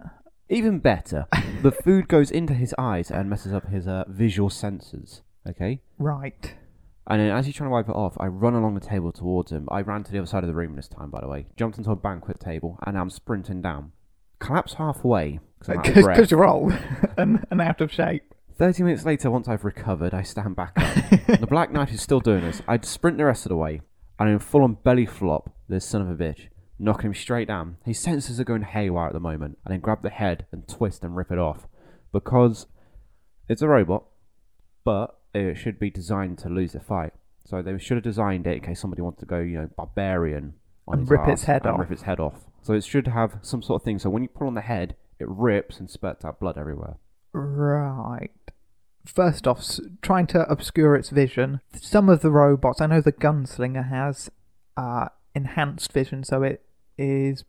Even 0.48 0.78
better, 0.78 1.26
the 1.62 1.72
food 1.84 2.08
goes 2.08 2.30
into 2.30 2.54
his 2.54 2.74
eyes 2.78 3.10
and 3.10 3.28
messes 3.28 3.52
up 3.52 3.68
his 3.68 3.86
uh, 3.86 4.04
visual 4.08 4.48
sensors. 4.48 5.20
Okay. 5.46 5.80
Right. 5.98 6.54
And 7.08 7.20
then 7.20 7.30
as 7.30 7.46
he's 7.46 7.54
trying 7.54 7.70
to 7.70 7.72
wipe 7.72 7.88
it 7.88 7.94
off, 7.96 8.16
I 8.20 8.26
run 8.26 8.54
along 8.54 8.74
the 8.74 8.80
table 8.80 9.12
towards 9.12 9.50
him. 9.50 9.66
I 9.70 9.80
ran 9.80 10.04
to 10.04 10.12
the 10.12 10.18
other 10.18 10.26
side 10.26 10.44
of 10.44 10.48
the 10.48 10.54
room 10.54 10.76
this 10.76 10.88
time, 10.88 11.10
by 11.10 11.20
the 11.22 11.28
way. 11.28 11.46
Jumped 11.56 11.78
into 11.78 11.90
a 11.90 11.96
banquet 11.96 12.38
table, 12.38 12.78
and 12.86 12.98
I'm 12.98 13.08
sprinting 13.08 13.62
down. 13.62 13.92
Collapse 14.40 14.74
halfway 14.74 15.40
because 15.58 15.70
I'm 15.70 15.78
out 15.78 15.88
of 15.88 15.94
breath. 15.94 16.16
Because 16.16 16.30
you're 16.30 16.46
old 16.46 16.72
and, 17.16 17.46
and 17.50 17.60
out 17.62 17.80
of 17.80 17.90
shape. 17.90 18.34
30 18.58 18.82
minutes 18.82 19.06
later, 19.06 19.30
once 19.30 19.48
I've 19.48 19.64
recovered, 19.64 20.12
I 20.12 20.22
stand 20.22 20.54
back 20.54 20.72
up. 20.76 21.10
the 21.40 21.46
Black 21.48 21.72
Knight 21.72 21.92
is 21.92 22.02
still 22.02 22.20
doing 22.20 22.42
this. 22.42 22.60
I'd 22.68 22.84
sprint 22.84 23.16
the 23.16 23.24
rest 23.24 23.46
of 23.46 23.50
the 23.50 23.56
way, 23.56 23.80
and 24.18 24.28
in 24.28 24.38
full 24.38 24.62
on 24.62 24.74
belly 24.74 25.06
flop, 25.06 25.50
this 25.68 25.86
son 25.86 26.02
of 26.02 26.10
a 26.10 26.14
bitch, 26.14 26.48
knocking 26.78 27.06
him 27.06 27.14
straight 27.14 27.48
down. 27.48 27.78
His 27.84 27.98
senses 27.98 28.38
are 28.38 28.44
going 28.44 28.62
haywire 28.62 29.06
at 29.06 29.12
the 29.14 29.20
moment, 29.20 29.58
and 29.64 29.72
then 29.72 29.80
grab 29.80 30.02
the 30.02 30.10
head 30.10 30.46
and 30.52 30.68
twist 30.68 31.04
and 31.04 31.16
rip 31.16 31.32
it 31.32 31.38
off. 31.38 31.68
Because 32.12 32.66
it's 33.48 33.62
a 33.62 33.68
robot, 33.68 34.04
but 34.84 35.17
it 35.34 35.56
should 35.56 35.78
be 35.78 35.90
designed 35.90 36.38
to 36.38 36.48
lose 36.48 36.74
a 36.74 36.80
fight. 36.80 37.12
So 37.44 37.62
they 37.62 37.78
should 37.78 37.96
have 37.96 38.04
designed 38.04 38.46
it 38.46 38.56
in 38.56 38.60
case 38.62 38.80
somebody 38.80 39.02
wanted 39.02 39.20
to 39.20 39.26
go, 39.26 39.38
you 39.38 39.58
know, 39.58 39.70
barbarian 39.76 40.54
on 40.86 40.94
And 40.94 41.02
his 41.02 41.10
rip 41.10 41.28
its 41.28 41.44
head 41.44 41.64
and 41.64 41.74
off. 41.74 41.80
rip 41.80 41.90
its 41.90 42.02
head 42.02 42.20
off. 42.20 42.44
So 42.62 42.74
it 42.74 42.84
should 42.84 43.08
have 43.08 43.38
some 43.42 43.62
sort 43.62 43.80
of 43.80 43.84
thing. 43.84 43.98
So 43.98 44.10
when 44.10 44.22
you 44.22 44.28
pull 44.28 44.46
on 44.46 44.54
the 44.54 44.60
head, 44.60 44.96
it 45.18 45.28
rips 45.28 45.78
and 45.78 45.90
spurts 45.90 46.24
out 46.24 46.40
blood 46.40 46.58
everywhere. 46.58 46.96
Right. 47.32 48.30
First 49.06 49.46
off, 49.46 49.64
trying 50.02 50.26
to 50.28 50.42
obscure 50.50 50.94
its 50.94 51.08
vision. 51.10 51.60
Some 51.80 52.10
of 52.10 52.20
the 52.20 52.30
robots, 52.30 52.80
I 52.80 52.86
know 52.86 53.00
the 53.00 53.12
gunslinger 53.12 53.88
has 53.88 54.30
uh, 54.76 55.08
enhanced 55.34 55.92
vision, 55.92 56.24
so 56.24 56.42
it 56.42 56.62
is 56.98 57.44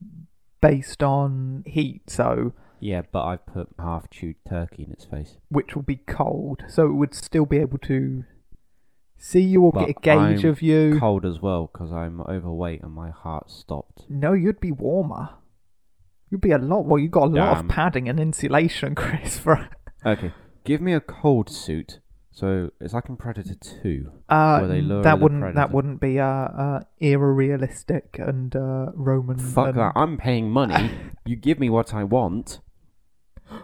based 0.61 1.03
on 1.03 1.63
heat, 1.65 2.09
so 2.09 2.53
Yeah, 2.79 3.01
but 3.11 3.23
I've 3.25 3.45
put 3.45 3.69
half 3.79 4.09
chewed 4.09 4.37
turkey 4.47 4.83
in 4.83 4.91
its 4.91 5.05
face. 5.05 5.37
which 5.49 5.75
will 5.75 5.83
be 5.83 5.97
cold, 5.97 6.63
so 6.67 6.85
it 6.87 6.93
would 6.93 7.13
still 7.13 7.45
be 7.45 7.57
able 7.57 7.77
to 7.79 8.23
see 9.17 9.41
you 9.41 9.63
or 9.63 9.71
get 9.73 9.89
a 9.89 9.93
gauge 9.93 10.45
I'm 10.45 10.49
of 10.49 10.61
you. 10.61 10.97
Cold 10.99 11.25
as 11.25 11.41
well 11.41 11.69
because 11.71 11.91
I'm 11.91 12.21
overweight 12.21 12.81
and 12.81 12.93
my 12.93 13.09
heart 13.09 13.51
stopped. 13.51 14.05
No, 14.09 14.33
you'd 14.33 14.59
be 14.59 14.71
warmer. 14.71 15.29
You'd 16.29 16.41
be 16.41 16.51
a 16.51 16.57
lot. 16.57 16.85
Well, 16.85 16.99
you 16.99 17.09
got 17.09 17.23
a 17.23 17.31
lot 17.31 17.57
of 17.57 17.67
padding 17.67 18.07
and 18.07 18.19
insulation, 18.19 18.95
Chris. 18.95 19.39
For 19.39 19.69
Okay, 20.05 20.31
give 20.63 20.81
me 20.81 20.93
a 20.93 21.01
cold 21.01 21.49
suit. 21.49 21.99
So 22.31 22.69
it's 22.79 22.93
like 22.93 23.09
in 23.09 23.17
Predator 23.17 23.55
2. 23.55 24.11
uh, 24.29 24.65
they 24.65 24.79
that 24.79 25.19
wouldn't 25.19 25.41
that 25.41 25.53
predator. 25.53 25.73
wouldn't 25.73 25.99
be 25.99 26.19
uh, 26.19 26.25
uh 26.25 26.79
era 27.01 27.33
realistic 27.33 28.15
and 28.17 28.55
uh, 28.55 28.91
Roman. 28.93 29.37
Fuck 29.37 29.69
and- 29.69 29.77
that. 29.77 29.91
I'm 29.95 30.17
paying 30.17 30.49
money. 30.49 30.91
you 31.25 31.35
give 31.35 31.59
me 31.59 31.69
what 31.69 31.93
I 31.93 32.05
want. 32.05 32.61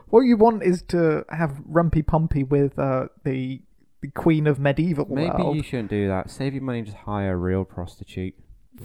What 0.10 0.22
you 0.22 0.38
want 0.38 0.64
is 0.64 0.82
to 0.90 1.26
have 1.30 1.62
Rumpy 1.70 2.04
Pumpy 2.06 2.44
with 2.48 2.78
uh, 2.80 3.08
the 3.24 3.62
the 4.02 4.10
queen 4.12 4.46
of 4.48 4.60
medieval 4.60 5.06
Maybe 5.10 5.30
world. 5.30 5.56
you 5.56 5.64
shouldn't 5.64 5.90
do 5.90 6.08
that. 6.08 6.30
Save 6.30 6.54
your 6.54 6.64
money 6.64 6.80
and 6.80 6.88
just 6.88 6.98
hire 7.00 7.34
a 7.34 7.38
real 7.38 7.64
prostitute. 7.66 8.34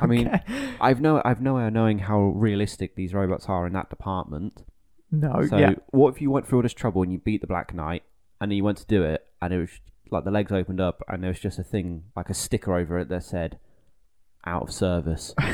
I 0.00 0.06
mean, 0.06 0.28
Okay. 0.28 0.42
I've 0.80 1.00
no, 1.00 1.20
I've 1.24 1.40
no 1.40 1.54
way 1.54 1.66
of 1.66 1.72
knowing 1.72 1.98
how 1.98 2.20
realistic 2.20 2.94
these 2.94 3.12
robots 3.12 3.46
are 3.48 3.66
in 3.66 3.72
that 3.74 3.90
department. 3.90 4.62
no, 5.10 5.44
So, 5.46 5.56
yeah, 5.58 5.74
what 5.90 6.14
if 6.14 6.20
you 6.22 6.30
went 6.30 6.46
through 6.46 6.58
all 6.58 6.62
this 6.62 6.72
trouble 6.72 7.02
and 7.02 7.12
you 7.12 7.18
beat 7.18 7.40
the 7.40 7.46
Black 7.46 7.74
Knight, 7.74 8.04
and 8.40 8.50
then 8.50 8.56
you 8.56 8.64
went 8.64 8.78
to 8.78 8.86
do 8.86 9.02
it, 9.02 9.26
and 9.42 9.52
it 9.52 9.58
was 9.58 9.70
like 10.10 10.24
the 10.24 10.30
legs 10.30 10.52
opened 10.52 10.80
up, 10.80 11.02
and 11.08 11.22
there 11.22 11.30
was 11.30 11.40
just 11.40 11.58
a 11.58 11.64
thing 11.64 12.04
like 12.16 12.30
a 12.30 12.34
sticker 12.34 12.74
over 12.76 12.98
it 13.00 13.08
that 13.08 13.24
said 13.24 13.58
"out 14.46 14.62
of 14.62 14.72
service." 14.72 15.34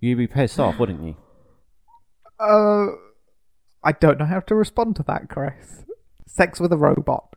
You'd 0.00 0.18
be 0.18 0.26
pissed 0.26 0.58
off, 0.58 0.78
wouldn't 0.78 1.02
you? 1.02 1.16
Uh, 2.42 2.86
I 3.84 3.92
don't 3.92 4.18
know 4.18 4.24
how 4.26 4.40
to 4.40 4.54
respond 4.54 4.96
to 4.96 5.02
that, 5.04 5.28
Chris. 5.28 5.84
Sex 6.26 6.58
with 6.60 6.72
a 6.72 6.76
robot. 6.76 7.34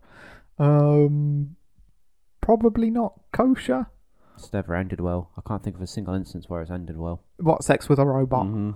Um, 0.58 1.56
probably 2.42 2.90
not 2.90 3.20
kosher. 3.32 3.88
It's 4.36 4.52
never 4.52 4.76
ended 4.76 5.00
well. 5.00 5.32
I 5.38 5.42
can't 5.48 5.64
think 5.64 5.76
of 5.76 5.82
a 5.82 5.88
single 5.88 6.14
instance 6.14 6.50
where 6.50 6.62
it's 6.62 6.72
ended 6.72 6.98
well. 6.98 7.24
What 7.38 7.64
sex 7.64 7.88
with 7.88 8.00
a 8.00 8.06
robot? 8.06 8.46
hmm 8.48 8.72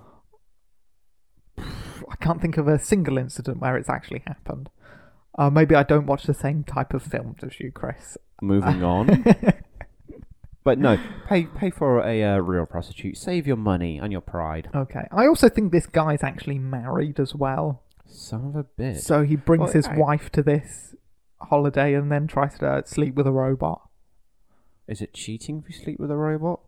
I 1.58 2.16
can't 2.20 2.40
think 2.40 2.56
of 2.56 2.66
a 2.66 2.78
single 2.78 3.18
incident 3.18 3.60
where 3.60 3.76
it's 3.76 3.88
actually 3.88 4.22
happened. 4.26 4.68
Uh, 5.38 5.48
maybe 5.50 5.74
I 5.74 5.82
don't 5.82 6.06
watch 6.06 6.24
the 6.24 6.34
same 6.34 6.64
type 6.64 6.92
of 6.94 7.02
films 7.02 7.38
as 7.42 7.60
you, 7.60 7.70
Chris. 7.70 8.16
Moving 8.42 8.82
on. 8.84 9.24
But 10.62 10.78
no, 10.78 10.98
pay 11.26 11.44
pay 11.44 11.70
for 11.70 12.00
a 12.06 12.22
uh, 12.22 12.36
real 12.38 12.66
prostitute. 12.66 13.16
Save 13.16 13.46
your 13.46 13.56
money 13.56 13.98
and 13.98 14.12
your 14.12 14.20
pride. 14.20 14.68
Okay. 14.74 15.06
I 15.10 15.26
also 15.26 15.48
think 15.48 15.72
this 15.72 15.86
guy's 15.86 16.22
actually 16.22 16.58
married 16.58 17.18
as 17.18 17.34
well. 17.34 17.82
Son 18.06 18.44
of 18.46 18.56
a 18.56 18.64
bitch. 18.64 19.00
So 19.00 19.22
he 19.24 19.36
brings 19.36 19.60
Well, 19.64 19.72
his 19.72 19.86
I- 19.86 19.96
wife 19.96 20.30
to 20.32 20.42
this 20.42 20.94
holiday 21.40 21.94
and 21.94 22.12
then 22.12 22.26
tries 22.26 22.58
to 22.58 22.82
sleep 22.84 23.14
with 23.14 23.26
a 23.26 23.32
robot. 23.32 23.88
Is 24.86 25.00
it 25.00 25.14
cheating 25.14 25.62
if 25.64 25.74
you 25.74 25.82
sleep 25.82 25.98
with 25.98 26.10
a 26.10 26.16
robot? 26.16 26.60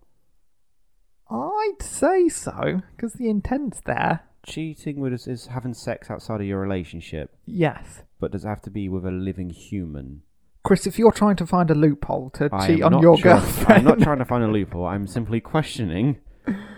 I'd 1.31 1.81
say 1.83 2.29
so, 2.29 2.83
because 2.95 3.15
the 3.15 3.29
intent's 3.29 3.81
there. 3.85 4.21
Cheating 4.47 5.01
with 5.01 5.13
is, 5.13 5.27
is 5.27 5.47
having 5.47 5.75
sex 5.75 6.11
outside 6.11 6.41
of 6.41 6.47
your 6.47 6.61
relationship, 6.61 7.35
Yes. 7.47 8.03
but 8.21 8.33
does 8.33 8.45
it 8.45 8.49
have 8.49 8.63
to 8.63 8.71
be 8.71 8.89
with 8.89 9.05
a 9.07 9.11
living 9.11 9.51
human? 9.51 10.23
Chris, 10.65 10.87
if 10.87 10.99
you're 10.99 11.13
trying 11.13 11.37
to 11.37 11.47
find 11.47 11.71
a 11.71 11.75
loophole 11.75 12.31
to 12.31 12.49
I 12.53 12.67
cheat 12.69 12.81
am 12.81 12.87
on 12.87 12.93
not 12.93 13.03
your 13.03 13.17
try- 13.19 13.33
girlfriend, 13.33 13.79
I'm 13.89 13.99
not 13.99 14.05
trying 14.05 14.19
to 14.19 14.25
find 14.33 14.45
a 14.45 14.49
loophole. 14.49 14.87
I'm 14.87 15.07
simply 15.07 15.41
questioning 15.41 16.19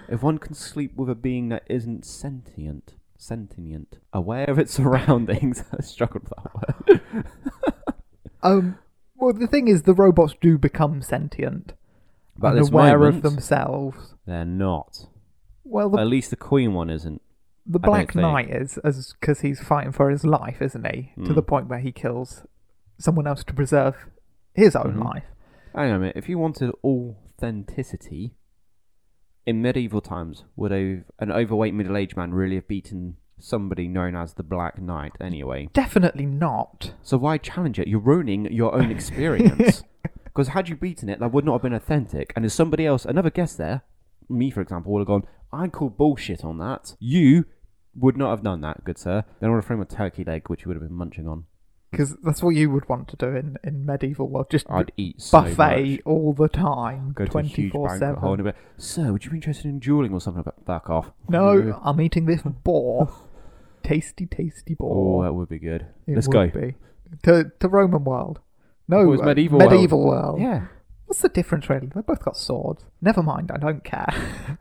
if 0.08 0.22
one 0.22 0.38
can 0.38 0.54
sleep 0.54 0.96
with 0.96 1.10
a 1.10 1.14
being 1.14 1.48
that 1.50 1.64
isn't 1.68 2.04
sentient, 2.06 2.94
sentient, 3.18 3.98
aware 4.12 4.48
of 4.48 4.58
its 4.58 4.72
surroundings. 4.74 5.64
I 5.78 5.82
struggled 5.82 6.24
with 6.24 6.32
that 6.36 7.02
word. 7.14 7.26
um, 8.42 8.78
well, 9.16 9.32
the 9.34 9.46
thing 9.46 9.68
is, 9.68 9.82
the 9.82 9.94
robots 9.94 10.34
do 10.40 10.56
become 10.58 11.02
sentient 11.02 11.74
But 12.38 12.48
at 12.48 12.52
and 12.54 12.60
this 12.62 12.70
aware 12.70 12.98
moment, 12.98 13.16
of 13.16 13.22
themselves. 13.22 14.14
They're 14.26 14.44
not. 14.46 15.06
Well, 15.62 15.90
the, 15.90 15.98
At 16.00 16.06
least 16.06 16.30
the 16.30 16.36
Queen 16.36 16.72
one 16.74 16.88
isn't. 16.90 17.20
the 17.66 17.78
I 17.78 17.82
don't 17.82 17.90
Black 17.90 18.12
think. 18.12 18.22
Knight 18.22 18.50
is, 18.50 18.78
as 18.78 19.14
because 19.20 19.40
he's 19.40 19.60
fighting 19.60 19.92
for 19.92 20.10
his 20.10 20.24
life, 20.24 20.60
isn't 20.62 20.86
he? 20.90 21.12
To 21.24 21.32
the 21.34 21.42
point 21.42 21.68
where 21.68 21.78
he 21.80 21.92
kills 21.92 22.42
someone 22.98 23.26
else 23.26 23.44
to 23.44 23.52
preserve 23.54 23.96
his 24.54 24.76
own 24.76 24.94
Mhm. 24.96 25.04
life. 25.04 25.24
Hang 25.74 25.90
on 25.90 25.96
a 25.96 25.98
minute. 25.98 26.16
If 26.16 26.28
you 26.28 26.38
wanted 26.38 26.72
authenticity, 26.84 28.34
in 29.46 29.60
medieval 29.60 30.00
times, 30.00 30.44
would 30.56 30.72
a, 30.72 31.02
an 31.18 31.30
overweight 31.30 31.74
middle-aged 31.74 32.16
man 32.16 32.32
really 32.32 32.54
have 32.54 32.66
beaten 32.68 33.16
somebody 33.38 33.88
known 33.88 34.16
as 34.16 34.34
the 34.34 34.42
Black 34.42 34.80
Knight 34.80 35.12
anyway? 35.20 35.68
Definitely 35.72 36.24
not. 36.26 36.94
So 37.02 37.18
why 37.18 37.36
challenge 37.38 37.78
it? 37.78 37.88
You're 37.88 38.00
ruining 38.00 38.50
your 38.52 38.74
own 38.74 38.90
experience. 38.96 39.82
Because 40.24 40.48
had 40.48 40.68
you 40.68 40.76
beaten 40.76 41.08
it, 41.08 41.20
that 41.20 41.32
would 41.32 41.44
not 41.44 41.52
have 41.54 41.62
been 41.62 41.74
authentic. 41.74 42.32
And 42.34 42.44
if 42.44 42.52
somebody 42.52 42.86
else, 42.86 43.04
another 43.04 43.30
guest 43.30 43.58
there, 43.58 43.82
me 44.28 44.50
for 44.50 44.60
example, 44.62 44.92
would 44.92 45.00
have 45.00 45.06
gone, 45.08 45.24
I 45.52 45.68
call 45.68 45.90
bullshit 45.90 46.44
on 46.44 46.58
that. 46.58 46.96
You 46.98 47.44
would 47.94 48.16
not 48.16 48.30
have 48.30 48.42
done 48.42 48.60
that, 48.62 48.82
good 48.84 48.98
sir. 48.98 49.24
Then 49.40 49.50
I 49.50 49.52
would 49.52 49.58
have 49.58 49.66
thrown 49.66 49.82
a 49.82 49.84
turkey 49.84 50.24
leg, 50.24 50.48
which 50.48 50.62
you 50.64 50.68
would 50.68 50.76
have 50.76 50.88
been 50.88 50.96
munching 50.96 51.28
on. 51.28 51.44
Because 51.96 52.16
that's 52.22 52.42
what 52.42 52.50
you 52.50 52.70
would 52.70 52.88
want 52.88 53.08
to 53.08 53.16
do 53.16 53.28
in, 53.28 53.56
in 53.64 53.84
medieval 53.86 54.28
world. 54.28 54.46
Just 54.50 54.66
I'd 54.70 54.92
eat 54.96 55.20
so 55.22 55.40
buffet 55.42 55.90
much. 55.92 56.00
all 56.04 56.32
the 56.32 56.48
time, 56.48 57.12
Go 57.14 57.24
to 57.26 57.38
a 57.38 57.42
huge 57.42 57.72
24 57.72 57.88
banquet 57.88 58.18
hall 58.18 58.32
and 58.32 58.38
7. 58.38 58.44
be 58.44 58.48
like, 58.50 58.56
Sir, 58.76 59.12
would 59.12 59.24
you 59.24 59.30
be 59.30 59.36
interested 59.38 59.66
in 59.66 59.78
dueling 59.78 60.12
or 60.12 60.20
something? 60.20 60.42
But 60.42 60.64
back 60.64 60.88
off. 60.90 61.10
No, 61.28 61.80
I'm 61.82 62.00
eating 62.00 62.26
this 62.26 62.42
boar. 62.42 63.12
tasty, 63.82 64.26
tasty 64.26 64.74
boar. 64.74 64.90
Oh, 64.90 64.94
boar. 64.94 65.24
that 65.24 65.32
would 65.34 65.48
be 65.48 65.58
good. 65.58 65.86
It 66.06 66.14
Let's 66.14 66.28
would 66.28 66.52
go. 66.52 66.60
Be. 66.60 66.74
To, 67.24 67.50
to 67.60 67.68
Roman 67.68 68.04
world. 68.04 68.40
No, 68.88 68.98
Oh, 68.98 69.12
it's 69.12 69.22
uh, 69.22 69.26
medieval 69.26 69.58
world. 69.58 69.70
medieval 69.72 70.04
world. 70.06 70.40
Yeah. 70.40 70.66
What's 71.06 71.20
the 71.22 71.28
difference, 71.28 71.68
really? 71.68 71.86
They 71.94 72.00
both 72.00 72.24
got 72.24 72.36
swords. 72.36 72.84
Never 73.00 73.22
mind, 73.22 73.50
I 73.52 73.58
don't 73.58 73.84
care. 73.84 74.08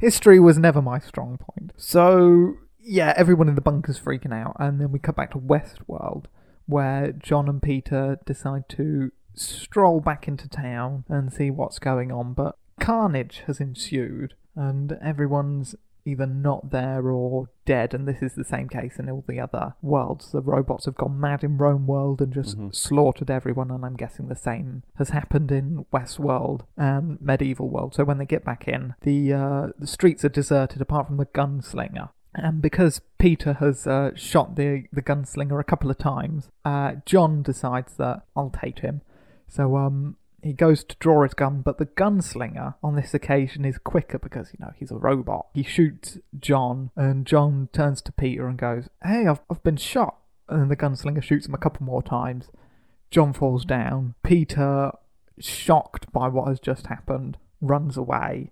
History 0.00 0.40
was 0.40 0.58
never 0.58 0.82
my 0.82 0.98
strong 0.98 1.38
point. 1.38 1.72
So, 1.76 2.56
yeah, 2.86 3.12
everyone 3.16 3.48
in 3.48 3.56
the 3.56 3.60
bunker's 3.60 3.98
freaking 3.98 4.32
out, 4.32 4.56
and 4.60 4.80
then 4.80 4.92
we 4.92 4.98
cut 4.98 5.16
back 5.16 5.32
to 5.32 5.38
Westworld, 5.38 6.26
where 6.66 7.12
John 7.12 7.48
and 7.48 7.60
Peter 7.60 8.18
decide 8.24 8.68
to 8.70 9.10
stroll 9.34 10.00
back 10.00 10.28
into 10.28 10.48
town 10.48 11.04
and 11.08 11.32
see 11.32 11.50
what's 11.50 11.78
going 11.78 12.12
on, 12.12 12.32
but 12.32 12.56
carnage 12.80 13.42
has 13.46 13.60
ensued, 13.60 14.34
and 14.54 14.92
everyone's 15.02 15.74
either 16.04 16.26
not 16.26 16.70
there 16.70 17.10
or 17.10 17.48
dead, 17.64 17.92
and 17.92 18.06
this 18.06 18.22
is 18.22 18.34
the 18.34 18.44
same 18.44 18.68
case 18.68 19.00
in 19.00 19.10
all 19.10 19.24
the 19.26 19.40
other 19.40 19.74
worlds. 19.82 20.30
The 20.30 20.40
robots 20.40 20.84
have 20.84 20.94
gone 20.94 21.18
mad 21.18 21.42
in 21.42 21.58
Rome 21.58 21.88
world 21.88 22.22
and 22.22 22.32
just 22.32 22.56
slaughtered 22.70 23.30
everyone, 23.30 23.72
and 23.72 23.84
I'm 23.84 23.96
guessing 23.96 24.28
the 24.28 24.36
same 24.36 24.84
has 24.98 25.10
happened 25.10 25.50
in 25.50 25.86
West 25.90 26.20
world 26.20 26.64
and 26.76 27.20
medieval 27.20 27.68
world. 27.68 27.96
So 27.96 28.04
when 28.04 28.18
they 28.18 28.26
get 28.26 28.44
back 28.44 28.68
in, 28.68 28.94
the 29.02 29.32
uh, 29.32 29.66
the 29.76 29.88
streets 29.88 30.24
are 30.24 30.28
deserted 30.28 30.80
apart 30.80 31.08
from 31.08 31.16
the 31.16 31.26
gunslinger. 31.26 32.10
And 32.36 32.60
because 32.60 33.00
Peter 33.18 33.54
has 33.54 33.86
uh, 33.86 34.10
shot 34.14 34.56
the 34.56 34.84
the 34.92 35.02
gunslinger 35.02 35.58
a 35.58 35.64
couple 35.64 35.90
of 35.90 35.98
times, 35.98 36.50
uh, 36.64 36.96
John 37.04 37.42
decides 37.42 37.94
that 37.94 38.22
I'll 38.36 38.50
take 38.50 38.80
him. 38.80 39.00
So 39.48 39.76
um, 39.76 40.16
he 40.42 40.52
goes 40.52 40.84
to 40.84 40.96
draw 40.98 41.22
his 41.22 41.34
gun, 41.34 41.62
but 41.62 41.78
the 41.78 41.86
gunslinger 41.86 42.74
on 42.82 42.94
this 42.94 43.14
occasion 43.14 43.64
is 43.64 43.78
quicker 43.78 44.18
because 44.18 44.52
you 44.52 44.64
know 44.64 44.72
he's 44.76 44.90
a 44.90 44.96
robot. 44.96 45.46
He 45.54 45.62
shoots 45.62 46.18
John, 46.38 46.90
and 46.94 47.26
John 47.26 47.68
turns 47.72 48.02
to 48.02 48.12
Peter 48.12 48.46
and 48.46 48.58
goes, 48.58 48.88
"Hey, 49.02 49.26
I've 49.26 49.40
I've 49.50 49.62
been 49.62 49.76
shot." 49.76 50.18
And 50.48 50.70
the 50.70 50.76
gunslinger 50.76 51.22
shoots 51.22 51.46
him 51.46 51.54
a 51.54 51.58
couple 51.58 51.84
more 51.84 52.02
times. 52.02 52.50
John 53.10 53.32
falls 53.32 53.64
down. 53.64 54.14
Peter, 54.22 54.92
shocked 55.38 56.12
by 56.12 56.28
what 56.28 56.48
has 56.48 56.60
just 56.60 56.86
happened, 56.86 57.38
runs 57.60 57.96
away 57.96 58.50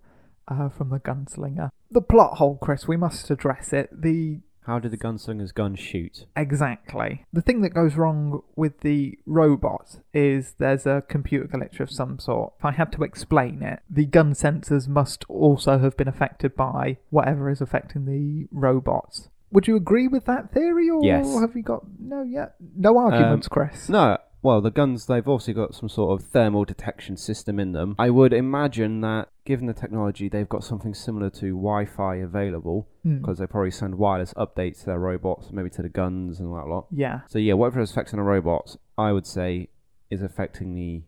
uh, 0.48 0.68
from 0.68 0.90
the 0.90 0.98
gunslinger. 1.00 1.70
The 1.90 2.00
plot 2.00 2.38
hole, 2.38 2.58
Chris, 2.60 2.86
we 2.88 2.96
must 2.96 3.30
address 3.30 3.72
it. 3.72 3.90
The 3.92 4.40
How 4.66 4.78
did 4.78 4.90
the 4.92 4.96
gunslinger's 4.98 5.52
gun 5.52 5.76
shoot? 5.76 6.26
Exactly. 6.36 7.24
The 7.32 7.42
thing 7.42 7.60
that 7.62 7.70
goes 7.74 7.96
wrong 7.96 8.42
with 8.56 8.80
the 8.80 9.18
robot 9.26 9.96
is 10.14 10.54
there's 10.58 10.86
a 10.86 11.02
computer 11.08 11.46
glitch 11.46 11.80
of 11.80 11.90
some 11.90 12.18
sort. 12.18 12.54
If 12.58 12.64
I 12.64 12.72
had 12.72 12.90
to 12.92 13.02
explain 13.04 13.62
it, 13.62 13.80
the 13.90 14.06
gun 14.06 14.32
sensors 14.32 14.88
must 14.88 15.24
also 15.28 15.78
have 15.78 15.96
been 15.96 16.08
affected 16.08 16.56
by 16.56 16.96
whatever 17.10 17.50
is 17.50 17.60
affecting 17.60 18.06
the 18.06 18.46
robots. 18.50 19.28
Would 19.52 19.68
you 19.68 19.76
agree 19.76 20.08
with 20.08 20.24
that 20.24 20.50
theory, 20.52 20.88
or 20.90 21.00
Yes. 21.04 21.38
have 21.38 21.54
you 21.54 21.62
got 21.62 21.84
no 22.00 22.22
yet? 22.22 22.54
No 22.76 22.98
arguments, 22.98 23.46
Um, 23.46 23.50
Chris. 23.52 23.88
No, 23.88 24.18
well, 24.42 24.60
the 24.60 24.70
guns, 24.70 25.06
they've 25.06 25.28
obviously 25.28 25.54
got 25.54 25.74
some 25.74 25.88
sort 25.88 26.18
of 26.20 26.26
thermal 26.26 26.64
detection 26.64 27.16
system 27.16 27.60
in 27.60 27.72
them. 27.72 27.94
I 27.98 28.10
would 28.10 28.32
imagine 28.32 29.00
that, 29.02 29.28
given 29.44 29.66
the 29.66 29.74
technology, 29.74 30.28
they've 30.28 30.48
got 30.48 30.64
something 30.64 30.94
similar 30.94 31.30
to 31.30 31.54
Wi 31.54 31.84
Fi 31.86 32.16
available, 32.16 32.88
Hmm. 33.02 33.18
because 33.18 33.38
they 33.38 33.46
probably 33.46 33.70
send 33.70 33.96
wireless 33.96 34.32
updates 34.34 34.80
to 34.80 34.86
their 34.86 34.98
robots, 34.98 35.52
maybe 35.52 35.70
to 35.70 35.82
the 35.82 35.88
guns 35.88 36.40
and 36.40 36.48
all 36.48 36.56
that 36.56 36.66
lot. 36.66 36.86
Yeah. 36.90 37.20
So, 37.28 37.38
yeah, 37.38 37.54
whatever 37.54 37.80
is 37.80 37.90
affecting 37.90 38.18
the 38.18 38.22
robots, 38.24 38.76
I 38.96 39.12
would 39.12 39.26
say 39.26 39.68
is 40.10 40.22
affecting 40.22 40.74
the. 40.74 41.02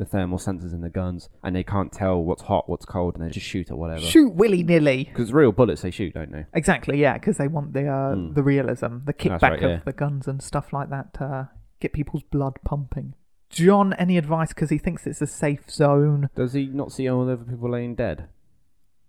The 0.00 0.04
thermal 0.04 0.38
sensors 0.38 0.72
in 0.72 0.80
the 0.80 0.90
guns, 0.90 1.28
and 1.42 1.56
they 1.56 1.64
can't 1.64 1.90
tell 1.90 2.22
what's 2.22 2.42
hot, 2.42 2.68
what's 2.68 2.84
cold, 2.86 3.16
and 3.16 3.24
they 3.26 3.30
just 3.30 3.44
shoot 3.46 3.68
or 3.68 3.74
whatever. 3.74 4.00
Shoot 4.00 4.32
willy 4.32 4.62
nilly. 4.62 5.02
Because 5.02 5.32
real 5.32 5.50
bullets 5.50 5.82
they 5.82 5.90
shoot, 5.90 6.14
don't 6.14 6.30
they? 6.30 6.46
Exactly, 6.54 7.00
yeah, 7.00 7.14
because 7.14 7.36
they 7.36 7.48
want 7.48 7.72
the 7.72 7.88
uh, 7.88 8.14
Hmm. 8.14 8.32
the 8.32 8.44
realism, 8.44 8.98
the 9.06 9.12
kickback 9.12 9.42
right, 9.42 9.60
of 9.64 9.70
yeah. 9.70 9.80
the 9.84 9.92
guns 9.92 10.28
and 10.28 10.40
stuff 10.40 10.72
like 10.72 10.90
that 10.90 11.14
to 11.14 11.48
get 11.80 11.92
people's 11.92 12.22
blood 12.22 12.60
pumping. 12.64 13.14
John, 13.50 13.92
any 13.94 14.18
advice? 14.18 14.48
Because 14.48 14.70
he 14.70 14.78
thinks 14.78 15.06
it's 15.06 15.22
a 15.22 15.26
safe 15.26 15.70
zone. 15.70 16.28
Does 16.34 16.52
he 16.52 16.66
not 16.66 16.92
see 16.92 17.08
all 17.08 17.24
the 17.24 17.32
other 17.34 17.44
people 17.44 17.70
laying 17.70 17.94
dead? 17.94 18.28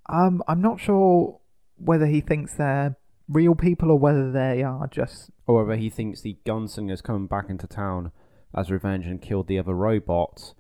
Um, 0.07 0.41
I'm 0.47 0.61
not 0.61 0.79
sure 0.79 1.39
whether 1.77 2.05
he 2.07 2.21
thinks 2.21 2.55
they're 2.55 2.95
real 3.27 3.53
people 3.55 3.91
or 3.91 3.99
whether 3.99 4.31
they 4.31 4.63
are 4.63 4.87
just. 4.87 5.29
or 5.45 5.63
whether 5.65 5.79
he 5.79 5.89
thinks 5.89 6.21
the 6.21 6.37
gunslinger's 6.45 7.01
coming 7.01 7.27
back 7.27 7.49
into 7.49 7.67
town 7.67 8.11
as 8.55 8.71
revenge 8.71 9.05
and 9.05 9.21
killed 9.21 9.47
the 9.47 9.59
other 9.59 9.75
robots, 9.75 10.55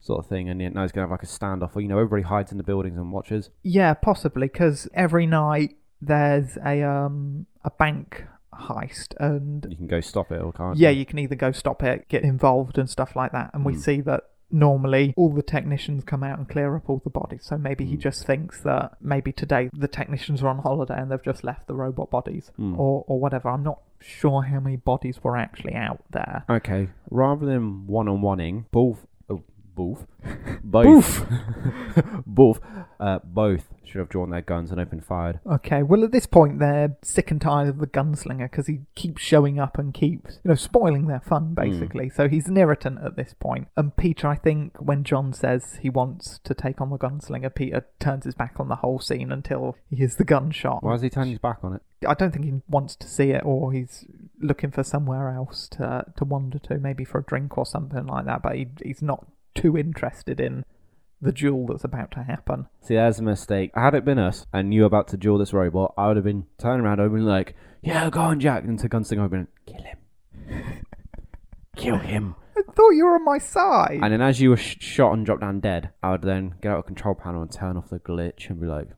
sort 0.00 0.20
of 0.24 0.26
thing, 0.28 0.48
and 0.48 0.58
now 0.74 0.82
he's 0.82 0.92
gonna 0.92 1.04
have 1.06 1.10
like 1.10 1.22
a 1.22 1.26
standoff. 1.26 1.76
Or 1.76 1.82
you 1.82 1.88
know, 1.88 1.98
everybody 1.98 2.22
hides 2.22 2.50
in 2.52 2.58
the 2.58 2.64
buildings 2.64 2.96
and 2.96 3.12
watches. 3.12 3.50
Yeah, 3.62 3.92
possibly, 3.94 4.46
because 4.48 4.88
every 4.94 5.26
night 5.26 5.76
there's 6.00 6.56
a 6.64 6.82
um 6.82 7.46
a 7.64 7.70
bank 7.70 8.24
heist, 8.60 9.14
and 9.18 9.66
You 9.70 9.76
can 9.76 9.86
go 9.86 10.00
stop 10.00 10.30
it 10.32 10.40
or 10.42 10.52
can't. 10.52 10.76
yeah, 10.76 10.90
you? 10.90 11.00
you 11.00 11.06
can 11.06 11.18
either 11.18 11.34
go 11.34 11.52
stop 11.52 11.82
it, 11.82 12.08
get 12.08 12.22
involved, 12.22 12.78
and 12.78 12.88
stuff 12.90 13.14
like 13.16 13.32
that. 13.32 13.50
And 13.54 13.64
we 13.64 13.74
Mm. 13.74 13.78
see 13.80 14.00
that 14.02 14.24
normally 14.50 15.12
all 15.16 15.30
the 15.32 15.42
technicians 15.42 16.04
come 16.04 16.22
out 16.22 16.38
and 16.38 16.48
clear 16.48 16.76
up 16.76 16.88
all 16.88 17.00
the 17.02 17.10
bodies. 17.10 17.44
So 17.44 17.58
maybe 17.58 17.84
he 17.84 17.96
Mm. 17.96 18.00
just 18.00 18.24
thinks 18.26 18.60
that 18.62 18.92
maybe 19.00 19.32
today 19.32 19.70
the 19.72 19.88
technicians 19.88 20.42
are 20.42 20.48
on 20.48 20.58
holiday 20.58 20.94
and 21.00 21.10
they've 21.10 21.22
just 21.22 21.42
left 21.44 21.66
the 21.66 21.74
robot 21.74 22.10
bodies 22.10 22.52
Mm. 22.58 22.78
or, 22.78 23.04
or 23.08 23.18
whatever. 23.18 23.48
I'm 23.50 23.64
not 23.64 23.80
sure 23.98 24.42
how 24.42 24.60
many 24.60 24.76
bodies 24.76 25.22
were 25.24 25.36
actually 25.36 25.74
out 25.74 26.00
there. 26.10 26.44
Okay, 26.48 26.88
rather 27.10 27.44
than 27.44 27.86
one 27.88 28.08
on 28.08 28.20
oneing, 28.22 28.66
both, 28.70 29.06
both, 29.76 30.06
both, 30.64 31.26
both, 32.26 32.60
uh, 32.98 33.18
both 33.22 33.68
should 33.84 34.00
have 34.00 34.08
drawn 34.08 34.30
their 34.30 34.42
guns 34.42 34.70
and 34.70 34.80
opened 34.80 35.04
fired. 35.04 35.40
Okay, 35.46 35.82
well 35.82 36.04
at 36.04 36.12
this 36.12 36.26
point 36.26 36.58
they're 36.58 36.96
sick 37.02 37.30
and 37.30 37.40
tired 37.40 37.68
of 37.68 37.78
the 37.78 37.86
gunslinger 37.86 38.50
because 38.50 38.66
he 38.66 38.80
keeps 38.94 39.22
showing 39.22 39.58
up 39.58 39.78
and 39.78 39.94
keeps, 39.94 40.40
you 40.44 40.48
know, 40.48 40.54
spoiling 40.54 41.06
their 41.06 41.20
fun 41.20 41.54
basically. 41.54 42.10
So 42.10 42.28
he's 42.28 42.48
an 42.48 42.56
irritant 42.56 42.98
at 43.04 43.16
this 43.16 43.34
point. 43.38 43.68
And 43.76 43.96
Peter, 43.96 44.26
I 44.28 44.36
think, 44.36 44.76
when 44.78 45.04
John 45.04 45.32
says 45.32 45.78
he 45.80 45.90
wants 45.90 46.40
to 46.44 46.54
take 46.54 46.80
on 46.80 46.90
the 46.90 46.98
gunslinger, 46.98 47.54
Peter 47.54 47.86
turns 48.00 48.24
his 48.24 48.34
back 48.34 48.54
on 48.58 48.68
the 48.68 48.76
whole 48.76 48.98
scene 48.98 49.30
until 49.30 49.76
he 49.88 49.96
hears 49.96 50.16
the 50.16 50.24
gunshot. 50.24 50.82
Why 50.82 50.94
is 50.94 51.02
he 51.02 51.10
turning 51.10 51.30
his 51.30 51.38
back 51.38 51.58
on 51.62 51.74
it? 51.74 51.82
I 52.06 52.14
don't 52.14 52.32
think 52.32 52.44
he 52.44 52.60
wants 52.68 52.94
to 52.96 53.08
see 53.08 53.30
it, 53.30 53.42
or 53.44 53.72
he's 53.72 54.04
looking 54.38 54.70
for 54.70 54.82
somewhere 54.82 55.30
else 55.30 55.66
to 55.70 56.04
to 56.16 56.24
wander 56.24 56.58
to, 56.58 56.78
maybe 56.78 57.04
for 57.04 57.18
a 57.18 57.24
drink 57.24 57.56
or 57.56 57.64
something 57.64 58.06
like 58.06 58.26
that. 58.26 58.42
But 58.42 58.56
he, 58.56 58.66
he's 58.84 59.00
not 59.00 59.26
too 59.56 59.76
interested 59.76 60.40
in 60.40 60.64
the 61.20 61.32
duel 61.32 61.66
that's 61.66 61.84
about 61.84 62.10
to 62.12 62.22
happen. 62.22 62.66
See, 62.82 62.94
there's 62.94 63.18
a 63.18 63.22
mistake. 63.22 63.70
Had 63.74 63.94
it 63.94 64.04
been 64.04 64.18
us 64.18 64.46
and 64.52 64.72
you 64.72 64.82
were 64.82 64.86
about 64.86 65.08
to 65.08 65.16
duel 65.16 65.38
this 65.38 65.52
robot, 65.52 65.94
I 65.96 66.08
would 66.08 66.16
have 66.16 66.24
been 66.24 66.46
turning 66.58 66.84
around, 66.84 67.00
I 67.00 67.04
would 67.04 67.12
have 67.12 67.18
been 67.18 67.26
like, 67.26 67.56
"Yeah, 67.82 68.08
go 68.10 68.20
on, 68.20 68.38
Jack," 68.40 68.64
and 68.64 68.78
to 68.78 68.88
gunslinger, 68.88 69.24
I've 69.24 69.30
been, 69.30 69.48
"Kill 69.66 69.82
him, 69.82 69.98
kill 71.76 71.98
him." 71.98 72.36
I 72.56 72.62
thought 72.72 72.90
you 72.90 73.04
were 73.04 73.14
on 73.14 73.24
my 73.24 73.38
side. 73.38 74.00
And 74.02 74.12
then 74.12 74.22
as 74.22 74.40
you 74.40 74.50
were 74.50 74.56
sh- 74.56 74.78
shot 74.80 75.12
and 75.12 75.26
dropped 75.26 75.42
down 75.42 75.60
dead, 75.60 75.90
I 76.02 76.12
would 76.12 76.22
then 76.22 76.54
get 76.60 76.72
out 76.72 76.78
a 76.80 76.82
control 76.82 77.14
panel 77.14 77.42
and 77.42 77.50
turn 77.50 77.76
off 77.76 77.90
the 77.90 77.98
glitch 77.98 78.48
and 78.48 78.60
be 78.60 78.66
like, 78.66 78.88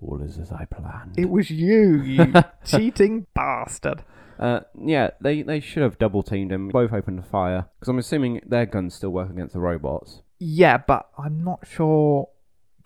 all 0.00 0.20
is 0.22 0.38
as 0.38 0.52
I 0.52 0.64
planned. 0.66 1.14
It 1.16 1.30
was 1.30 1.50
you, 1.50 2.02
you 2.02 2.32
cheating 2.64 3.26
bastard. 3.34 4.04
Uh, 4.38 4.60
yeah, 4.78 5.10
they, 5.20 5.42
they 5.42 5.60
should 5.60 5.82
have 5.82 5.98
double 5.98 6.22
teamed 6.22 6.52
him. 6.52 6.68
Both 6.68 6.92
opened 6.92 7.26
fire. 7.26 7.66
Because 7.78 7.88
I'm 7.88 7.98
assuming 7.98 8.40
their 8.46 8.66
guns 8.66 8.94
still 8.94 9.10
work 9.10 9.30
against 9.30 9.54
the 9.54 9.60
robots. 9.60 10.22
Yeah, 10.38 10.78
but 10.78 11.08
I'm 11.16 11.42
not 11.42 11.66
sure 11.66 12.28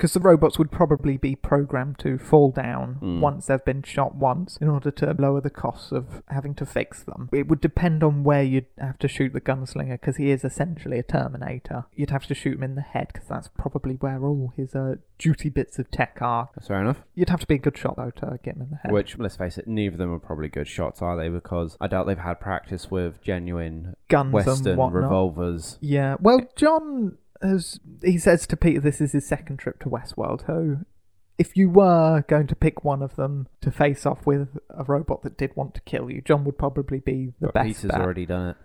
because 0.00 0.14
the 0.14 0.20
robots 0.20 0.58
would 0.58 0.70
probably 0.70 1.18
be 1.18 1.36
programmed 1.36 1.98
to 1.98 2.16
fall 2.16 2.50
down 2.50 2.94
Hmm. 2.94 3.20
once 3.20 3.46
they've 3.46 3.64
been 3.64 3.82
shot 3.82 4.14
once 4.14 4.56
in 4.56 4.68
order 4.68 4.90
to 4.90 5.14
lower 5.18 5.42
the 5.42 5.50
costs 5.50 5.92
of 5.92 6.22
having 6.28 6.54
to 6.54 6.64
fix 6.64 7.02
them. 7.02 7.28
It 7.32 7.48
would 7.48 7.60
depend 7.60 8.02
on 8.02 8.24
where 8.24 8.42
you'd 8.42 8.66
have 8.78 8.98
to 9.00 9.08
shoot 9.08 9.32
the 9.34 9.40
gunslinger 9.42 10.00
because 10.00 10.16
he 10.16 10.30
is 10.30 10.42
essentially 10.44 10.98
a 10.98 11.02
Terminator. 11.02 11.84
You'd 11.94 12.10
have 12.10 12.26
to 12.28 12.34
shoot 12.34 12.56
him 12.56 12.62
in 12.62 12.74
the 12.76 12.80
head 12.80 13.08
because 13.12 13.28
that's 13.28 13.48
probably 13.48 13.94
where 13.96 14.24
all 14.24 14.52
his 14.56 14.74
uh, 14.74 14.94
duty 15.18 15.50
bits 15.50 15.78
of 15.78 15.90
tech 15.90 16.16
are. 16.22 16.48
That's 16.54 16.68
fair 16.68 16.80
enough. 16.80 17.02
You'd 17.14 17.28
have 17.28 17.40
to 17.40 17.46
be 17.46 17.56
a 17.56 17.58
good 17.58 17.76
shot 17.76 17.96
though 17.96 18.10
to 18.16 18.38
get 18.42 18.56
him 18.56 18.62
in 18.62 18.70
the 18.70 18.76
head. 18.76 18.92
Which, 18.92 19.18
let's 19.18 19.36
face 19.36 19.58
it, 19.58 19.68
neither 19.68 19.94
of 19.94 19.98
them 19.98 20.12
are 20.14 20.18
probably 20.18 20.48
good 20.48 20.68
shots, 20.68 21.02
are 21.02 21.16
they? 21.16 21.28
Because 21.28 21.76
I 21.80 21.88
doubt 21.88 22.06
they've 22.06 22.16
had 22.16 22.40
practice 22.40 22.90
with 22.90 23.22
genuine 23.22 23.94
Guns 24.08 24.32
Western 24.32 24.66
and 24.68 24.78
whatnot. 24.78 25.02
revolvers. 25.02 25.78
Yeah, 25.82 26.16
well, 26.20 26.40
John 26.56 27.18
has. 27.42 27.80
He 28.02 28.18
says 28.18 28.46
to 28.48 28.56
Peter, 28.56 28.80
this 28.80 29.00
is 29.00 29.12
his 29.12 29.26
second 29.26 29.58
trip 29.58 29.80
to 29.80 29.88
Westworld. 29.88 30.46
So, 30.46 30.78
if 31.38 31.56
you 31.56 31.70
were 31.70 32.24
going 32.28 32.46
to 32.48 32.54
pick 32.54 32.84
one 32.84 33.02
of 33.02 33.16
them 33.16 33.48
to 33.62 33.70
face 33.70 34.04
off 34.06 34.26
with 34.26 34.58
a 34.70 34.84
robot 34.84 35.22
that 35.22 35.36
did 35.38 35.54
want 35.56 35.74
to 35.74 35.80
kill 35.82 36.10
you, 36.10 36.20
John 36.20 36.44
would 36.44 36.58
probably 36.58 37.00
be 37.00 37.32
the 37.40 37.46
But 37.48 37.54
best. 37.54 37.66
Peter's 37.66 37.90
bet. 37.90 38.00
already 38.00 38.26
done 38.26 38.48
it. 38.50 38.56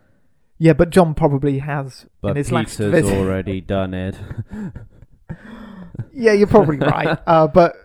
Yeah, 0.57 0.73
but 0.73 0.89
John 0.89 1.15
probably 1.15 1.59
has 1.59 2.05
But 2.21 2.29
in 2.31 2.35
his 2.37 2.51
last 2.51 2.77
Peter's 2.77 2.91
visit. 2.91 3.17
already 3.17 3.61
done 3.61 3.93
it. 3.93 4.15
yeah, 6.13 6.33
you're 6.33 6.47
probably 6.47 6.77
right. 6.77 7.17
Uh, 7.27 7.47
but 7.47 7.75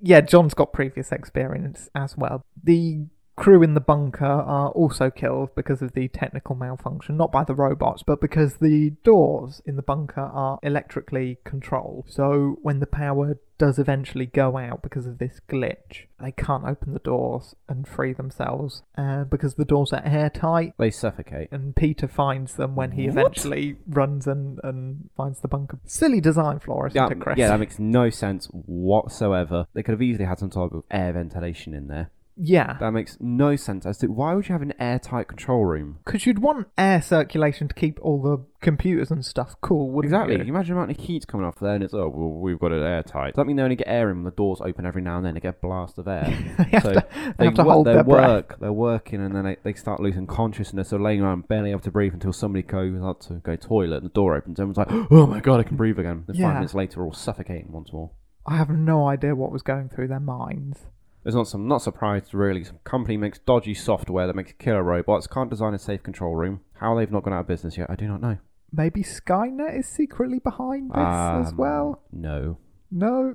yeah, 0.00 0.20
John's 0.20 0.54
got 0.54 0.72
previous 0.72 1.12
experience 1.12 1.88
as 1.94 2.16
well. 2.16 2.42
The 2.62 3.06
crew 3.36 3.62
in 3.62 3.74
the 3.74 3.80
bunker 3.80 4.24
are 4.24 4.70
also 4.70 5.10
killed 5.10 5.54
because 5.54 5.82
of 5.82 5.92
the 5.92 6.08
technical 6.08 6.54
malfunction, 6.56 7.16
not 7.16 7.30
by 7.30 7.44
the 7.44 7.54
robots, 7.54 8.02
but 8.02 8.20
because 8.20 8.56
the 8.56 8.90
doors 9.04 9.60
in 9.66 9.76
the 9.76 9.82
bunker 9.82 10.20
are 10.22 10.58
electrically 10.62 11.38
controlled. 11.44 12.06
So 12.08 12.58
when 12.62 12.80
the 12.80 12.86
power 12.86 13.38
does 13.58 13.78
eventually 13.78 14.26
go 14.26 14.56
out 14.58 14.82
because 14.82 15.06
of 15.06 15.18
this 15.18 15.40
glitch, 15.48 16.04
they 16.20 16.32
can't 16.32 16.64
open 16.64 16.92
the 16.92 16.98
doors 16.98 17.54
and 17.68 17.86
free 17.86 18.12
themselves. 18.12 18.82
Uh, 18.98 19.24
because 19.24 19.54
the 19.54 19.64
doors 19.64 19.92
are 19.92 20.02
airtight, 20.04 20.72
they 20.78 20.90
suffocate. 20.90 21.48
and 21.52 21.74
Peter 21.76 22.08
finds 22.08 22.54
them 22.54 22.74
when 22.74 22.92
he 22.92 23.06
What? 23.08 23.18
eventually 23.18 23.76
runs 23.86 24.26
and, 24.26 24.60
and 24.64 25.08
finds 25.16 25.40
the 25.40 25.48
bunker. 25.48 25.78
Silly 25.86 26.20
design 26.20 26.56
isn't 26.56 26.94
Yeah, 26.94 27.08
yeah, 27.36 27.48
that 27.48 27.60
makes 27.60 27.78
no 27.78 28.08
sense 28.10 28.46
whatsoever. 28.52 29.66
They 29.74 29.82
could 29.82 29.92
have 29.92 30.02
easily 30.02 30.24
had 30.26 30.38
some 30.38 30.50
type 30.50 30.72
of 30.72 30.84
air 30.90 31.12
ventilation 31.12 31.74
in 31.74 31.88
there. 31.88 32.10
Yeah. 32.38 32.76
That 32.80 32.90
makes 32.92 33.16
no 33.18 33.56
sense 33.56 33.86
as 33.86 33.96
to 33.98 34.08
why 34.08 34.34
would 34.34 34.48
you 34.48 34.52
have 34.52 34.60
an 34.62 34.74
airtight 34.78 35.26
control 35.28 35.64
room? 35.64 36.00
Because 36.04 36.26
you'd 36.26 36.38
want 36.40 36.68
air 36.76 37.00
circulation 37.00 37.66
to 37.68 37.74
keep 37.74 37.98
all 38.02 38.20
the 38.20 38.44
computers 38.60 39.10
and 39.10 39.24
stuff 39.24 39.54
cool, 39.62 39.90
wouldn't 39.90 40.12
Exactly. 40.12 40.34
you? 40.34 40.38
Can 40.40 40.46
you 40.48 40.52
imagine 40.54 40.74
the 40.74 40.80
amount 40.82 40.98
of 40.98 41.04
heat 41.04 41.26
coming 41.26 41.46
off 41.46 41.58
there, 41.60 41.74
and 41.74 41.82
it's 41.82 41.94
oh 41.94 42.08
well, 42.08 42.30
we've 42.40 42.58
got 42.58 42.72
it 42.72 42.82
airtight. 42.82 43.32
Does 43.32 43.36
that 43.36 43.46
mean 43.46 43.56
they 43.56 43.62
only 43.62 43.76
get 43.76 43.88
air 43.88 44.10
in 44.10 44.16
when 44.18 44.24
the 44.24 44.30
doors 44.32 44.60
open 44.60 44.84
every 44.84 45.00
now 45.00 45.16
and 45.16 45.24
then? 45.24 45.32
They 45.34 45.40
get 45.40 45.54
a 45.56 45.66
blast 45.66 45.98
of 45.98 46.08
air. 46.08 46.26
They 46.58 46.64
have 46.64 46.82
so 46.82 46.92
to- 46.92 47.06
they 47.38 47.44
have 47.46 47.54
to 47.54 47.62
wo- 47.64 47.72
hold 47.72 47.86
their 47.86 48.04
breath. 48.04 48.28
work. 48.30 48.60
They're 48.60 48.72
working, 48.72 49.22
and 49.24 49.34
then 49.34 49.44
they, 49.44 49.56
they 49.62 49.72
start 49.72 50.00
losing 50.00 50.26
consciousness. 50.26 50.90
They're 50.90 51.00
laying 51.00 51.22
around 51.22 51.48
barely 51.48 51.70
able 51.70 51.80
to 51.80 51.90
breathe 51.90 52.12
until 52.12 52.32
somebody 52.34 52.62
goes 52.62 53.00
out 53.02 53.20
to 53.22 53.34
go 53.34 53.56
toilet, 53.56 53.96
and 54.02 54.06
the 54.06 54.14
door 54.14 54.36
opens. 54.36 54.58
And 54.58 54.70
everyone's 54.70 54.76
like, 55.00 55.08
"Oh 55.10 55.26
my 55.26 55.40
god, 55.40 55.60
I 55.60 55.62
can 55.62 55.76
breathe 55.78 55.98
again." 55.98 56.24
Then 56.26 56.36
Yeah. 56.36 56.48
five 56.48 56.54
minutes 56.56 56.74
later, 56.74 57.02
all 57.02 57.12
suffocating 57.14 57.72
once 57.72 57.92
more. 57.94 58.10
I 58.46 58.56
have 58.58 58.68
no 58.70 59.08
idea 59.08 59.34
what 59.34 59.50
was 59.52 59.62
going 59.62 59.88
through 59.88 60.08
their 60.08 60.20
minds. 60.20 60.80
It's 61.26 61.34
not 61.34 61.48
some 61.48 61.66
not 61.66 61.82
surprised 61.82 62.32
really. 62.32 62.62
Some 62.64 62.78
company 62.84 63.16
makes 63.16 63.38
dodgy 63.40 63.74
software 63.74 64.26
that 64.28 64.36
makes 64.36 64.52
killer 64.52 64.82
robots. 64.82 65.26
Can't 65.26 65.50
design 65.50 65.74
a 65.74 65.78
safe 65.78 66.02
control 66.02 66.34
room. 66.36 66.60
How 66.74 66.94
they've 66.96 67.10
not 67.10 67.24
gone 67.24 67.34
out 67.34 67.40
of 67.40 67.46
business 67.48 67.76
yet, 67.76 67.90
I 67.90 67.96
do 67.96 68.06
not 68.06 68.20
know. 68.20 68.38
Maybe 68.72 69.02
Skynet 69.02 69.78
is 69.78 69.88
secretly 69.88 70.38
behind 70.38 70.90
this 70.90 70.96
as 70.98 71.50
Um, 71.52 71.56
well? 71.56 72.02
No, 72.12 72.58
No, 72.90 73.34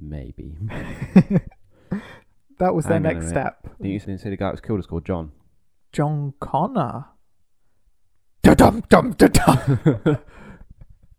maybe. 0.00 0.56
that 2.58 2.74
was 2.74 2.84
their 2.84 2.94
Hang 2.94 3.02
next 3.02 3.28
step. 3.28 3.66
You 3.80 3.90
used 3.90 4.06
to 4.06 4.16
say 4.18 4.30
the 4.30 4.36
guy 4.36 4.46
that 4.46 4.52
was 4.52 4.60
killed 4.60 4.78
is 4.80 4.86
called 4.86 5.04
John. 5.04 5.32
John 5.92 6.34
Connor. 6.40 7.06
Da-dum, 8.42 8.82
dum, 8.88 9.12
da-dum. 9.12 10.18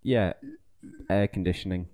Yeah, 0.06 0.34
air 1.10 1.28
conditioning. 1.30 1.88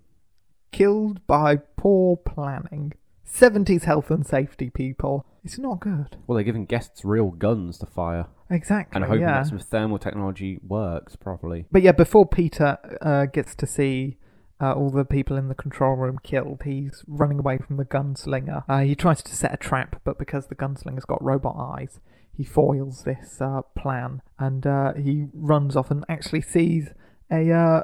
Killed 0.72 1.26
by 1.28 1.58
poor 1.58 2.18
planning. 2.18 2.94
70s 3.34 3.84
health 3.84 4.12
and 4.12 4.26
safety 4.26 4.70
people. 4.70 5.26
It's 5.44 5.58
not 5.58 5.80
good. 5.80 6.18
Well, 6.28 6.36
they're 6.36 6.44
giving 6.44 6.66
guests 6.66 7.06
real 7.06 7.32
guns 7.32 7.78
to 7.80 7.86
fire 7.86 8.28
Exactly. 8.50 8.96
and 8.96 9.06
hoping 9.06 9.22
yeah. 9.22 9.44
that 9.44 9.48
some 9.48 9.60
thermal 9.60 10.00
technology 10.00 10.60
works 10.68 11.16
properly. 11.16 11.66
But 11.72 11.82
yeah, 11.82 11.92
before 11.92 12.28
Peter 12.28 12.78
uh, 13.02 13.26
gets 13.26 13.56
to 13.56 13.68
see 13.68 14.18
uh, 14.62 14.74
all 14.74 14.90
the 14.90 15.06
people 15.06 15.38
in 15.38 15.48
the 15.48 15.56
control 15.56 15.96
room 15.96 16.20
killed, 16.24 16.64
he's 16.66 17.04
running 17.08 17.40
away 17.40 17.58
from 17.58 17.78
the 17.78 17.86
gunslinger. 17.86 18.64
Uh, 18.68 18.80
he 18.80 18.96
tries 18.96 19.22
to 19.24 19.36
set 19.36 19.54
a 19.54 19.58
trap, 19.58 20.02
but 20.04 20.20
because 20.20 20.48
the 20.48 20.56
gunslinger's 20.56 21.06
got 21.06 21.24
robot 21.24 21.56
eyes, 21.58 22.00
he 22.36 22.44
foils 22.44 23.04
this 23.04 23.42
uh, 23.42 23.62
plan 23.78 24.22
and 24.38 24.66
uh, 24.66 24.94
he 24.94 25.28
runs 25.34 25.76
off 25.76 25.92
and 25.92 26.06
actually 26.10 26.42
sees 26.42 26.90
a 27.32 27.52
uh, 27.52 27.84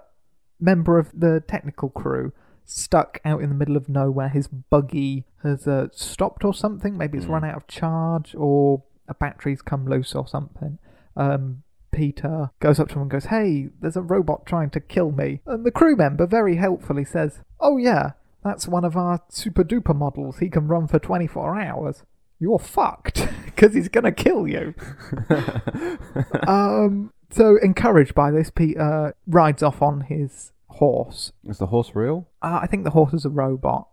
member 0.59 0.97
of 0.97 1.11
the 1.13 1.43
technical 1.47 1.89
crew 1.89 2.31
stuck 2.65 3.19
out 3.23 3.41
in 3.41 3.49
the 3.49 3.55
middle 3.55 3.77
of 3.77 3.87
nowhere. 3.89 4.29
His 4.29 4.47
buggy 4.47 5.25
has 5.43 5.67
uh, 5.67 5.87
stopped 5.91 6.43
or 6.43 6.53
something. 6.53 6.97
Maybe 6.97 7.17
it's 7.17 7.27
Hmm. 7.27 7.33
run 7.33 7.45
out 7.45 7.55
of 7.55 7.67
charge 7.67 8.35
or 8.37 8.83
a 9.07 9.13
battery's 9.13 9.61
come 9.61 9.85
loose 9.85 10.15
or 10.15 10.27
something. 10.27 10.79
Um, 11.15 11.63
Peter 11.91 12.51
goes 12.59 12.79
up 12.79 12.89
to 12.89 12.95
him 12.95 13.03
and 13.03 13.11
goes, 13.11 13.25
Hey, 13.25 13.69
there's 13.79 13.95
a 13.95 14.01
robot 14.01 14.45
trying 14.45 14.69
to 14.71 14.79
kill 14.79 15.11
me. 15.11 15.41
And 15.45 15.65
the 15.65 15.71
crew 15.71 15.95
member 15.95 16.25
very 16.27 16.57
helpfully 16.57 17.05
says, 17.05 17.39
Oh, 17.59 17.77
yeah, 17.77 18.11
that's 18.43 18.67
one 18.67 18.83
of 18.83 18.97
our 18.97 19.21
super 19.29 19.63
duper 19.63 19.95
models. 19.95 20.39
He 20.39 20.49
can 20.49 20.67
run 20.67 20.87
for 20.87 20.99
24 20.99 21.59
hours. 21.59 22.03
You're 22.39 22.59
fucked 22.59 23.27
because 23.45 23.73
he's 23.73 23.87
going 23.87 24.03
to 24.03 24.11
kill 24.11 24.47
you. 24.47 24.73
um, 26.47 27.11
so, 27.29 27.57
encouraged 27.61 28.13
by 28.13 28.31
this, 28.31 28.49
Peter 28.49 29.15
rides 29.27 29.63
off 29.63 29.81
on 29.81 30.01
his 30.01 30.51
horse. 30.67 31.31
Is 31.45 31.57
the 31.57 31.67
horse 31.67 31.91
real? 31.95 32.27
Uh, 32.41 32.59
I 32.61 32.67
think 32.67 32.83
the 32.83 32.91
horse 32.91 33.13
is 33.13 33.25
a 33.25 33.29
robot. 33.29 33.87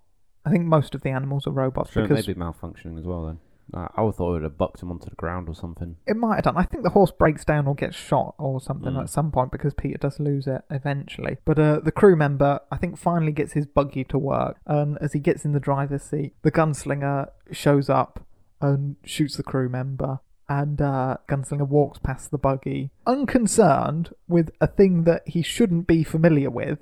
I 0.45 0.51
think 0.51 0.65
most 0.65 0.95
of 0.95 1.03
the 1.03 1.11
animals 1.11 1.47
are 1.47 1.51
robots 1.53 1.93
Shouldn't 1.93 2.09
because 2.11 2.27
they 2.27 2.33
be 2.33 2.41
malfunctioning 2.41 2.99
as 2.99 3.05
well 3.05 3.27
then? 3.27 3.39
I 3.75 3.89
I 3.97 4.03
would 4.03 4.17
thought 4.17 4.31
it 4.31 4.33
would 4.33 4.43
have 4.43 4.59
bucked 4.59 4.83
him 4.83 4.91
onto 4.91 5.09
the 5.09 5.15
ground 5.17 5.49
or 5.49 5.55
something. 5.55 5.97
It 6.07 6.17
might 6.17 6.35
have 6.35 6.45
done. 6.45 6.57
I 6.57 6.65
think 6.65 6.83
the 6.83 6.91
horse 6.91 7.13
breaks 7.13 7.45
down 7.45 7.67
or 7.69 7.75
gets 7.77 7.97
shot 7.97 8.35
or 8.39 8.61
something 8.61 8.93
Mm. 8.95 9.03
at 9.03 9.09
some 9.09 9.31
point 9.31 9.53
because 9.53 9.73
Peter 9.73 9.99
does 9.99 10.19
lose 10.19 10.47
it 10.49 10.63
eventually. 10.69 11.39
But 11.45 11.59
uh, 11.59 11.81
the 11.81 11.93
crew 11.93 12.17
member, 12.17 12.59
I 12.73 12.77
think, 12.77 12.99
finally 12.99 13.33
gets 13.33 13.53
his 13.53 13.67
buggy 13.67 14.03
to 14.05 14.19
work. 14.19 14.59
And 14.67 14.99
as 15.01 15.13
he 15.13 15.21
gets 15.21 15.45
in 15.45 15.53
the 15.53 15.61
driver's 15.61 16.03
seat, 16.03 16.35
the 16.43 16.51
gunslinger 16.51 17.29
shows 17.53 17.89
up 17.89 18.27
and 18.61 18.97
shoots 19.05 19.37
the 19.37 19.43
crew 19.45 19.69
member. 19.69 20.19
And 20.49 20.81
uh, 20.83 21.17
Gunslinger 21.29 21.67
walks 21.69 21.99
past 21.99 22.31
the 22.31 22.39
buggy, 22.39 22.91
unconcerned 23.07 24.11
with 24.29 24.51
a 24.61 24.67
thing 24.67 25.05
that 25.05 25.23
he 25.27 25.43
shouldn't 25.43 25.87
be 25.87 26.05
familiar 26.05 26.51
with, 26.51 26.81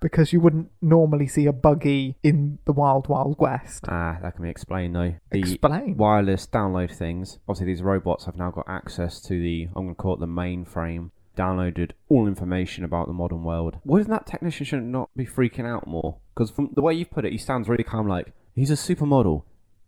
because 0.00 0.32
you 0.32 0.40
wouldn't 0.40 0.70
normally 0.80 1.28
see 1.28 1.46
a 1.46 1.52
buggy 1.52 2.16
in 2.24 2.58
the 2.64 2.72
Wild 2.72 3.08
Wild 3.08 3.36
West. 3.38 3.84
Ah, 3.88 4.18
that 4.22 4.34
can 4.34 4.42
be 4.42 4.50
explained 4.50 4.96
though. 4.96 5.14
The 5.30 5.38
Explain. 5.40 5.96
wireless 5.96 6.46
download 6.46 6.90
things. 6.94 7.38
Obviously, 7.48 7.66
these 7.66 7.82
robots 7.82 8.24
have 8.24 8.36
now 8.36 8.50
got 8.50 8.64
access 8.68 9.20
to 9.22 9.40
the, 9.40 9.68
I'm 9.76 9.84
going 9.84 9.94
to 9.94 9.94
call 9.94 10.14
it 10.14 10.20
the 10.20 10.26
mainframe. 10.26 11.10
Downloaded 11.36 11.92
all 12.10 12.26
information 12.26 12.84
about 12.84 13.06
the 13.06 13.14
modern 13.14 13.42
world. 13.44 13.78
Wouldn't 13.84 14.10
that 14.10 14.26
technician 14.26 14.66
should 14.66 14.82
not 14.82 15.08
be 15.16 15.24
freaking 15.24 15.66
out 15.66 15.86
more? 15.86 16.18
Because 16.34 16.50
from 16.50 16.70
the 16.74 16.82
way 16.82 16.92
you've 16.92 17.10
put 17.10 17.24
it, 17.24 17.32
he 17.32 17.38
sounds 17.38 17.68
really 17.70 17.84
calm. 17.84 18.06
Like 18.06 18.34
he's 18.54 18.70
a 18.70 18.74
supermodel. 18.74 19.44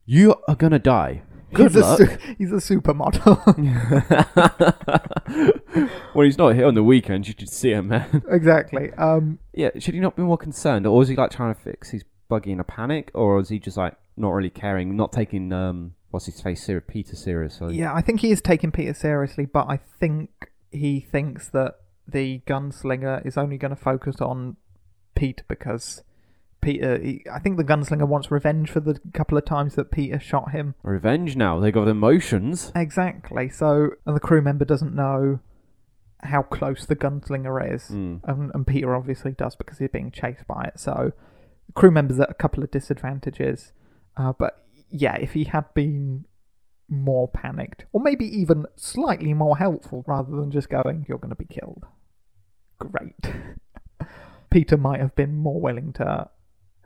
You 0.07 0.37
are 0.49 0.55
gonna 0.55 0.79
die. 0.79 1.23
Good 1.55 1.73
he's, 1.73 1.83
luck. 1.83 2.01
A 2.01 2.07
su- 2.07 2.35
he's 2.39 2.53
a 2.53 2.57
supermodel. 2.57 3.45
well, 6.15 6.25
he's 6.25 6.39
not 6.39 6.55
here 6.55 6.67
on 6.67 6.75
the 6.75 6.83
weekends. 6.83 7.29
You 7.29 7.35
should 7.39 7.49
see 7.49 7.71
him, 7.71 7.89
man. 7.89 8.23
exactly. 8.29 8.93
Um, 8.95 9.39
yeah, 9.53 9.71
should 9.79 9.95
he 9.95 10.01
not 10.01 10.17
be 10.17 10.23
more 10.23 10.39
concerned, 10.39 10.87
or 10.87 11.03
is 11.03 11.09
he 11.09 11.17
like 11.17 11.31
trying 11.31 11.55
to 11.55 11.61
fix 11.61 11.91
his 11.91 12.05
buggy 12.29 12.53
in 12.53 12.61
a 12.61 12.65
panic, 12.65 13.11
or 13.15 13.41
is 13.41 13.49
he 13.49 13.59
just 13.59 13.77
like 13.77 13.95
not 14.17 14.31
really 14.31 14.51
caring, 14.51 14.97
not 14.97 15.13
taking 15.13 15.53
um 15.53 15.95
what's 16.11 16.27
his 16.27 16.41
face, 16.41 16.63
Sir 16.63 16.81
Peter 16.81 17.17
seriously? 17.17 17.77
yeah, 17.77 17.93
I 17.95 18.01
think 18.01 18.21
he 18.21 18.31
is 18.31 18.41
taking 18.41 18.71
Peter 18.71 18.95
seriously, 18.95 19.47
but 19.47 19.67
I 19.69 19.77
think 19.77 20.31
he 20.71 21.01
thinks 21.01 21.49
that 21.49 21.75
the 22.07 22.41
gunslinger 22.47 23.25
is 23.25 23.37
only 23.37 23.57
going 23.57 23.75
to 23.75 23.81
focus 23.81 24.21
on 24.21 24.57
Pete 25.15 25.43
because 25.49 26.03
Peter. 26.65 26.99
He, 26.99 27.25
I 27.33 27.39
think 27.39 27.57
the 27.57 27.65
gunslinger 27.65 28.09
wants 28.09 28.31
revenge 28.31 28.71
for 28.71 28.81
the 28.81 28.99
couple 29.13 29.39
of 29.39 29.45
times 29.45 29.75
that 29.77 29.91
Peter 29.91 30.19
shot 30.19 30.51
him. 30.51 30.75
Revenge 30.83 31.37
now. 31.37 31.61
They 31.61 31.71
got 31.71 31.87
emotions. 31.89 32.73
Exactly. 32.75 33.49
So, 33.51 33.91
and 34.07 34.17
the 34.17 34.21
crew 34.21 34.43
member 34.43 34.65
doesn't 34.65 34.95
know 34.95 35.41
how 36.23 36.43
close 36.43 36.87
the 36.87 36.97
gunslinger 36.97 37.75
is, 37.75 37.89
Mm. 37.91 38.21
and, 38.25 38.51
and 38.55 38.67
Peter 38.67 38.95
obviously 38.97 39.33
does 39.33 39.55
because 39.57 39.79
he's 39.79 39.91
being 39.91 40.11
chased 40.11 40.47
by 40.47 40.65
it. 40.75 40.81
So, 40.81 41.13
the 41.67 41.73
crew 41.73 41.91
member's 41.91 42.19
at 42.19 42.31
a 42.31 42.35
couple 42.35 42.63
of 42.65 42.71
disadvantages. 42.71 43.73
Uh, 44.17 44.33
but 44.39 44.65
yeah, 44.91 45.17
if 45.17 45.35
he 45.35 45.45
had 45.45 45.73
been 45.75 46.25
more 46.89 47.29
panicked, 47.29 47.85
or 47.93 48.01
maybe 48.01 48.25
even 48.27 48.65
slightly 48.77 49.35
more 49.35 49.59
helpful, 49.59 50.03
rather 50.07 50.31
than 50.37 50.51
just 50.51 50.69
going, 50.71 51.05
"You're 51.09 51.19
going 51.19 51.31
to 51.31 51.35
be 51.37 51.45
killed," 51.47 51.85
great. 52.79 53.17
Peter 54.51 54.77
might 54.77 55.01
have 55.01 55.15
been 55.17 55.35
more 55.35 55.61
willing 55.61 55.93
to 55.95 56.29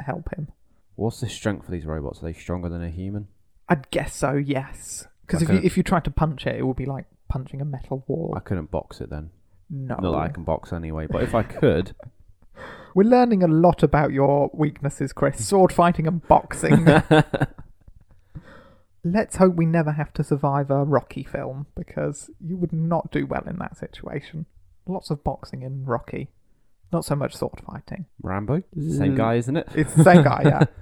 help 0.01 0.35
him. 0.35 0.49
What's 0.97 1.21
the 1.21 1.29
strength 1.29 1.67
for 1.67 1.71
these 1.71 1.87
robots? 1.87 2.21
Are 2.21 2.27
they 2.27 2.33
stronger 2.33 2.69
than 2.69 2.83
a 2.83 2.91
human? 2.91 3.29
I'd 3.69 3.91
guess 3.91 4.15
so. 4.15 4.33
Yes, 4.33 5.07
because 5.27 5.43
if 5.43 5.49
you 5.49 5.61
if 5.63 5.77
you 5.77 5.83
tried 5.83 6.05
to 6.05 6.11
punch 6.11 6.47
it, 6.47 6.57
it 6.57 6.67
would 6.67 6.77
be 6.77 6.87
like 6.87 7.05
punching 7.29 7.61
a 7.61 7.65
metal 7.65 8.05
wall. 8.09 8.35
I 8.37 8.41
couldn't 8.41 8.71
box 8.71 9.01
it 9.01 9.11
then. 9.11 9.31
no. 9.71 9.97
Not 9.97 10.03
that 10.03 10.19
I 10.19 10.29
can 10.29 10.45
box 10.45 10.73
anyway, 10.73 11.07
but 11.07 11.23
if 11.23 11.35
I 11.35 11.43
could, 11.43 11.95
We're 12.95 13.05
learning 13.05 13.43
a 13.43 13.49
lot 13.49 13.83
about 13.83 14.13
your 14.13 14.51
weaknesses, 14.53 15.13
Chris. 15.13 15.47
Sword 15.47 15.73
fighting 15.73 16.07
and 16.07 16.27
boxing. 16.27 16.85
Let's 19.05 19.37
hope 19.37 19.55
we 19.55 19.67
never 19.67 19.93
have 19.93 20.13
to 20.15 20.25
survive 20.25 20.71
a 20.71 20.85
Rocky 20.85 21.23
film 21.23 21.67
because 21.77 22.31
you 22.45 22.57
would 22.57 22.73
not 22.73 23.13
do 23.13 23.27
well 23.27 23.45
in 23.47 23.57
that 23.59 23.77
situation. 23.77 24.47
Lots 24.87 25.11
of 25.11 25.23
boxing 25.23 25.63
in 25.63 25.85
Rocky, 25.85 26.29
not 26.93 27.05
so 27.05 27.15
much 27.15 27.35
sword 27.37 27.61
fighting. 27.67 28.07
Rambo, 28.23 28.63
same 28.79 29.15
guy, 29.15 29.35
isn't 29.35 29.57
it? 29.57 29.69
It's 29.75 29.95
the 29.95 30.05
same 30.05 30.23
guy, 30.23 30.43
yeah. 30.45 30.65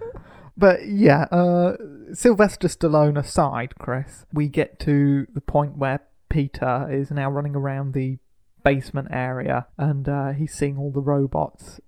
But 0.59 0.87
yeah, 0.87 1.25
uh, 1.25 1.77
Sylvester 2.15 2.69
Stallone 2.69 3.19
aside, 3.19 3.75
Chris, 3.79 4.25
we 4.33 4.49
get 4.49 4.79
to 4.81 5.27
the 5.35 5.43
point 5.43 5.77
where 5.77 6.01
Peter 6.31 6.89
is 6.91 7.11
now 7.11 7.31
running 7.31 7.55
around 7.55 7.93
the 7.93 8.19
basement 8.65 9.09
area 9.11 9.67
and 9.77 10.09
uh, 10.09 10.33
he's 10.33 10.55
seeing 10.55 10.79
all 10.79 10.91
the 10.91 11.03
robots 11.03 11.79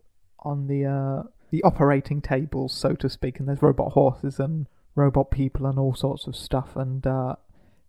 on 0.40 0.66
the 0.66 0.84
uh, 0.84 1.28
the 1.50 1.62
operating 1.62 2.20
tables, 2.20 2.74
so 2.74 2.94
to 2.94 3.08
speak, 3.08 3.40
and 3.40 3.48
there's 3.48 3.62
robot 3.62 3.92
horses 3.92 4.38
and 4.38 4.66
robot 4.94 5.30
people 5.30 5.64
and 5.64 5.78
all 5.78 5.94
sorts 5.94 6.26
of 6.26 6.36
stuff. 6.36 6.76
And 6.76 7.06
uh, 7.06 7.36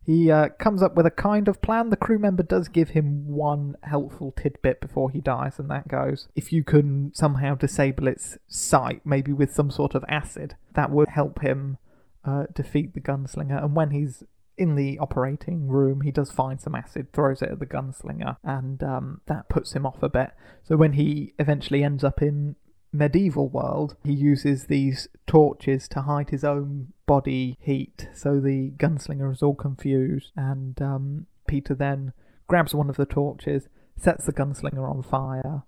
he 0.09 0.31
uh, 0.31 0.49
comes 0.57 0.81
up 0.81 0.95
with 0.95 1.05
a 1.05 1.11
kind 1.11 1.47
of 1.47 1.61
plan. 1.61 1.91
The 1.91 1.95
crew 1.95 2.17
member 2.17 2.41
does 2.41 2.67
give 2.67 2.89
him 2.89 3.27
one 3.27 3.75
helpful 3.83 4.31
tidbit 4.31 4.81
before 4.81 5.11
he 5.11 5.21
dies, 5.21 5.59
and 5.59 5.69
that 5.69 5.87
goes 5.87 6.27
if 6.35 6.51
you 6.51 6.63
can 6.63 7.11
somehow 7.13 7.53
disable 7.53 8.07
its 8.07 8.35
sight, 8.47 9.01
maybe 9.05 9.31
with 9.31 9.53
some 9.53 9.69
sort 9.69 9.93
of 9.93 10.03
acid, 10.09 10.55
that 10.73 10.89
would 10.89 11.09
help 11.09 11.43
him 11.43 11.77
uh, 12.25 12.45
defeat 12.51 12.95
the 12.95 12.99
gunslinger. 12.99 13.63
And 13.63 13.75
when 13.75 13.91
he's 13.91 14.23
in 14.57 14.73
the 14.73 14.97
operating 14.97 15.67
room, 15.67 16.01
he 16.01 16.09
does 16.09 16.31
find 16.31 16.59
some 16.59 16.73
acid, 16.73 17.13
throws 17.13 17.43
it 17.43 17.51
at 17.51 17.59
the 17.59 17.67
gunslinger, 17.67 18.37
and 18.43 18.81
um, 18.81 19.21
that 19.27 19.47
puts 19.47 19.73
him 19.73 19.85
off 19.85 20.01
a 20.01 20.09
bit. 20.09 20.31
So 20.63 20.75
when 20.75 20.93
he 20.93 21.35
eventually 21.37 21.83
ends 21.83 22.03
up 22.03 22.19
in 22.19 22.55
medieval 22.91 23.49
world, 23.49 23.95
he 24.03 24.13
uses 24.13 24.65
these 24.65 25.07
torches 25.27 25.87
to 25.89 26.01
hide 26.01 26.29
his 26.29 26.43
own 26.43 26.93
body 27.05 27.57
heat. 27.59 28.07
So 28.13 28.39
the 28.39 28.71
gunslinger 28.77 29.31
is 29.31 29.43
all 29.43 29.55
confused, 29.55 30.31
and 30.35 30.81
um, 30.81 31.25
Peter 31.47 31.75
then 31.75 32.13
grabs 32.47 32.73
one 32.73 32.89
of 32.89 32.97
the 32.97 33.05
torches, 33.05 33.67
sets 33.97 34.25
the 34.25 34.33
gunslinger 34.33 34.89
on 34.89 35.03
fire, 35.03 35.63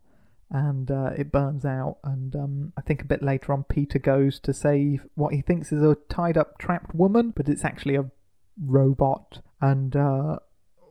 and 0.50 0.92
uh, 0.92 1.12
it 1.18 1.32
burns 1.32 1.66
out. 1.66 1.98
And 2.04 2.36
um, 2.36 2.74
I 2.78 2.82
think 2.82 3.02
a 3.02 3.06
bit 3.06 3.24
later 3.24 3.54
on, 3.54 3.64
Peter 3.64 4.00
goes 4.00 4.40
to 4.42 4.54
save 4.54 5.06
what 5.16 5.34
he 5.34 5.42
thinks 5.42 5.72
is 5.72 5.82
a 5.82 5.98
tied 6.10 6.38
up, 6.38 6.58
trapped 6.58 6.94
woman, 6.94 7.34
but 7.36 7.48
it's 7.48 7.66
actually 7.66 7.96
a 7.96 8.10
robot. 8.62 9.42
And 9.62 9.96
uh, 9.96 10.40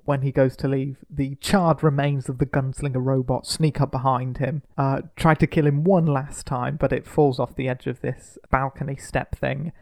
when 0.04 0.22
he 0.22 0.32
goes 0.32 0.56
to 0.56 0.68
leave, 0.68 0.98
the 1.08 1.36
charred 1.36 1.82
remains 1.82 2.28
of 2.28 2.38
the 2.38 2.46
gunslinger 2.46 3.04
robot 3.04 3.46
sneak 3.46 3.80
up 3.80 3.90
behind 3.90 4.38
him, 4.38 4.62
uh, 4.78 5.02
try 5.16 5.34
to 5.34 5.46
kill 5.46 5.66
him 5.66 5.84
one 5.84 6.06
last 6.06 6.46
time, 6.46 6.76
but 6.76 6.92
it 6.92 7.06
falls 7.06 7.38
off 7.38 7.54
the 7.56 7.68
edge 7.68 7.86
of 7.86 8.00
this 8.00 8.38
balcony 8.50 8.96
step 8.96 9.36
thing. 9.36 9.72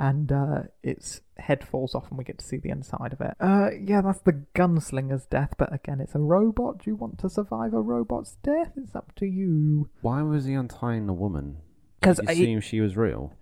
And 0.00 0.30
uh, 0.30 0.62
its 0.84 1.22
head 1.38 1.66
falls 1.66 1.92
off, 1.92 2.08
and 2.08 2.16
we 2.18 2.22
get 2.22 2.38
to 2.38 2.44
see 2.44 2.56
the 2.58 2.70
inside 2.70 3.12
of 3.12 3.20
it. 3.20 3.34
Uh, 3.40 3.70
yeah, 3.80 4.00
that's 4.00 4.20
the 4.20 4.44
gunslinger's 4.54 5.26
death, 5.26 5.54
but 5.58 5.72
again, 5.74 6.00
it's 6.00 6.14
a 6.14 6.20
robot. 6.20 6.78
Do 6.84 6.90
you 6.90 6.94
want 6.94 7.18
to 7.18 7.28
survive 7.28 7.74
a 7.74 7.80
robot's 7.80 8.36
death? 8.44 8.70
It's 8.76 8.94
up 8.94 9.12
to 9.16 9.26
you. 9.26 9.88
Why 10.00 10.22
was 10.22 10.44
he 10.44 10.54
untying 10.54 11.08
the 11.08 11.12
woman? 11.12 11.56
Because 12.00 12.20
I- 12.20 12.34
he 12.34 12.44
assume 12.44 12.60
she 12.60 12.80
was 12.80 12.96
real. 12.96 13.32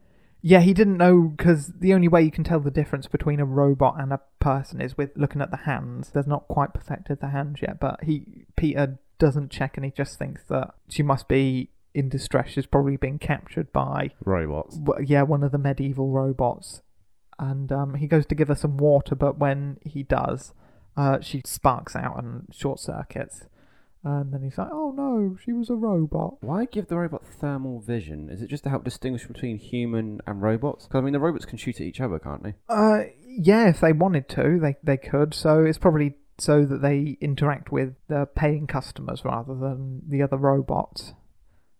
Yeah, 0.42 0.60
he 0.60 0.74
didn't 0.74 0.98
know 0.98 1.22
because 1.22 1.72
the 1.78 1.92
only 1.94 2.08
way 2.08 2.22
you 2.22 2.30
can 2.30 2.44
tell 2.44 2.60
the 2.60 2.70
difference 2.70 3.08
between 3.08 3.40
a 3.40 3.44
robot 3.44 3.96
and 3.98 4.12
a 4.12 4.20
person 4.38 4.80
is 4.80 4.96
with 4.96 5.10
looking 5.16 5.40
at 5.40 5.50
the 5.50 5.56
hands. 5.58 6.10
There's 6.10 6.26
not 6.26 6.46
quite 6.48 6.72
perfected 6.72 7.20
the 7.20 7.30
hands 7.30 7.60
yet, 7.62 7.80
but 7.80 8.04
he 8.04 8.46
Peter 8.56 8.98
doesn't 9.18 9.50
check 9.50 9.76
and 9.76 9.84
he 9.84 9.90
just 9.90 10.18
thinks 10.18 10.42
that 10.48 10.74
she 10.88 11.02
must 11.02 11.26
be 11.26 11.70
in 11.94 12.08
distress. 12.08 12.50
She's 12.50 12.66
probably 12.66 12.96
been 12.96 13.18
captured 13.18 13.72
by 13.72 14.10
Robots. 14.24 14.76
w- 14.76 15.06
yeah 15.08 15.22
one 15.22 15.42
of 15.42 15.50
the 15.52 15.58
medieval 15.58 16.10
robots, 16.10 16.82
and 17.38 17.72
um, 17.72 17.94
he 17.94 18.06
goes 18.06 18.26
to 18.26 18.34
give 18.34 18.48
her 18.48 18.54
some 18.54 18.76
water, 18.76 19.14
but 19.14 19.38
when 19.38 19.78
he 19.82 20.02
does, 20.02 20.52
uh, 20.96 21.20
she 21.20 21.42
sparks 21.44 21.96
out 21.96 22.22
and 22.22 22.46
short 22.52 22.78
circuits. 22.78 23.44
And 24.06 24.32
then 24.32 24.40
he's 24.40 24.56
like, 24.56 24.68
"Oh 24.70 24.92
no, 24.96 25.36
she 25.44 25.52
was 25.52 25.68
a 25.68 25.74
robot." 25.74 26.36
Why 26.40 26.64
give 26.64 26.86
the 26.86 26.96
robot 26.96 27.24
thermal 27.26 27.80
vision? 27.80 28.30
Is 28.30 28.40
it 28.40 28.48
just 28.48 28.62
to 28.62 28.70
help 28.70 28.84
distinguish 28.84 29.26
between 29.26 29.58
human 29.58 30.20
and 30.28 30.40
robots? 30.40 30.86
Because 30.86 31.00
I 31.00 31.00
mean, 31.02 31.12
the 31.12 31.18
robots 31.18 31.44
can 31.44 31.58
shoot 31.58 31.80
at 31.80 31.88
each 31.88 32.00
other, 32.00 32.20
can't 32.20 32.44
they? 32.44 32.54
Uh, 32.68 33.06
yeah, 33.26 33.68
if 33.68 33.80
they 33.80 33.92
wanted 33.92 34.28
to, 34.28 34.60
they 34.60 34.76
they 34.80 34.96
could. 34.96 35.34
So 35.34 35.64
it's 35.64 35.78
probably 35.78 36.14
so 36.38 36.64
that 36.64 36.82
they 36.82 37.16
interact 37.20 37.72
with 37.72 37.94
the 38.06 38.26
paying 38.26 38.68
customers 38.68 39.24
rather 39.24 39.56
than 39.56 40.02
the 40.08 40.22
other 40.22 40.36
robots. 40.36 41.14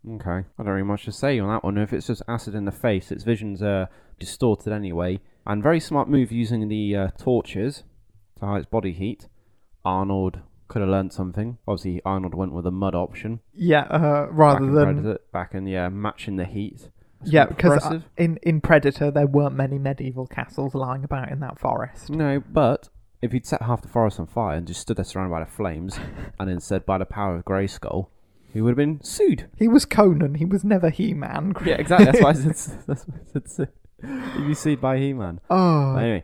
Okay. 0.05 0.29
I 0.29 0.43
don't 0.57 0.67
really 0.67 0.83
much 0.83 1.05
to 1.05 1.13
say 1.13 1.39
on 1.39 1.47
that 1.47 1.63
one. 1.63 1.77
If 1.77 1.93
it's 1.93 2.07
just 2.07 2.23
acid 2.27 2.55
in 2.55 2.65
the 2.65 2.73
face, 2.73 3.09
its 3.09 3.23
vision's 3.23 3.61
are 3.61 3.87
distorted 4.19 4.73
anyway. 4.73 5.21
And 5.45 5.63
very 5.63 5.79
smart 5.79 6.09
move 6.09 6.33
using 6.33 6.67
the 6.67 6.93
uh, 6.93 7.07
torches 7.17 7.83
to 8.39 8.45
hide 8.45 8.57
its 8.57 8.69
body 8.69 8.91
heat. 8.91 9.29
Arnold 9.85 10.41
could 10.67 10.81
have 10.81 10.89
learned 10.89 11.13
something. 11.13 11.57
Obviously, 11.67 12.01
Arnold 12.05 12.33
went 12.33 12.53
with 12.53 12.65
a 12.65 12.71
mud 12.71 12.95
option. 12.95 13.39
Yeah, 13.53 13.81
uh, 13.83 14.27
rather 14.31 14.65
in 14.65 14.73
than 14.73 14.93
Predator, 14.95 15.19
back 15.31 15.53
in 15.53 15.67
yeah, 15.67 15.89
matching 15.89 16.35
the 16.37 16.45
heat. 16.45 16.89
That's 17.19 17.31
yeah, 17.31 17.45
because 17.45 17.73
impressive. 17.83 18.03
in 18.17 18.37
in 18.43 18.61
Predator 18.61 19.09
there 19.11 19.25
weren't 19.27 19.55
many 19.55 19.79
medieval 19.79 20.27
castles 20.27 20.75
lying 20.75 21.03
about 21.03 21.31
in 21.31 21.39
that 21.39 21.59
forest. 21.59 22.09
No, 22.09 22.39
but 22.39 22.89
if 23.21 23.31
he'd 23.31 23.45
set 23.45 23.63
half 23.63 23.81
the 23.81 23.87
forest 23.87 24.19
on 24.19 24.27
fire 24.27 24.55
and 24.57 24.67
just 24.67 24.81
stood 24.81 24.97
there 24.97 25.05
surrounded 25.05 25.31
by 25.31 25.39
the 25.39 25.49
flames, 25.49 25.99
and 26.39 26.49
then 26.49 26.59
said 26.59 26.85
by 26.85 26.97
the 26.97 27.05
power 27.05 27.35
of 27.35 27.45
Grayskull, 27.45 28.09
he 28.53 28.61
would 28.61 28.71
have 28.71 28.77
been 28.77 29.03
sued. 29.03 29.49
He 29.57 29.67
was 29.67 29.85
Conan. 29.85 30.35
He 30.35 30.45
was 30.45 30.63
never 30.63 30.89
He-Man. 30.89 31.53
Yeah, 31.65 31.75
exactly. 31.75 32.05
That's 32.05 32.21
why 32.21 32.29
I 32.29 32.33
said. 32.33 32.77
That's 32.87 33.05
why 33.05 33.15
I 33.35 33.39
said 33.47 33.69
He'd 34.45 34.57
sued 34.57 34.79
by 34.81 34.97
He-Man. 34.99 35.39
Oh 35.49 35.93
But 35.95 36.03
anyway, 36.03 36.23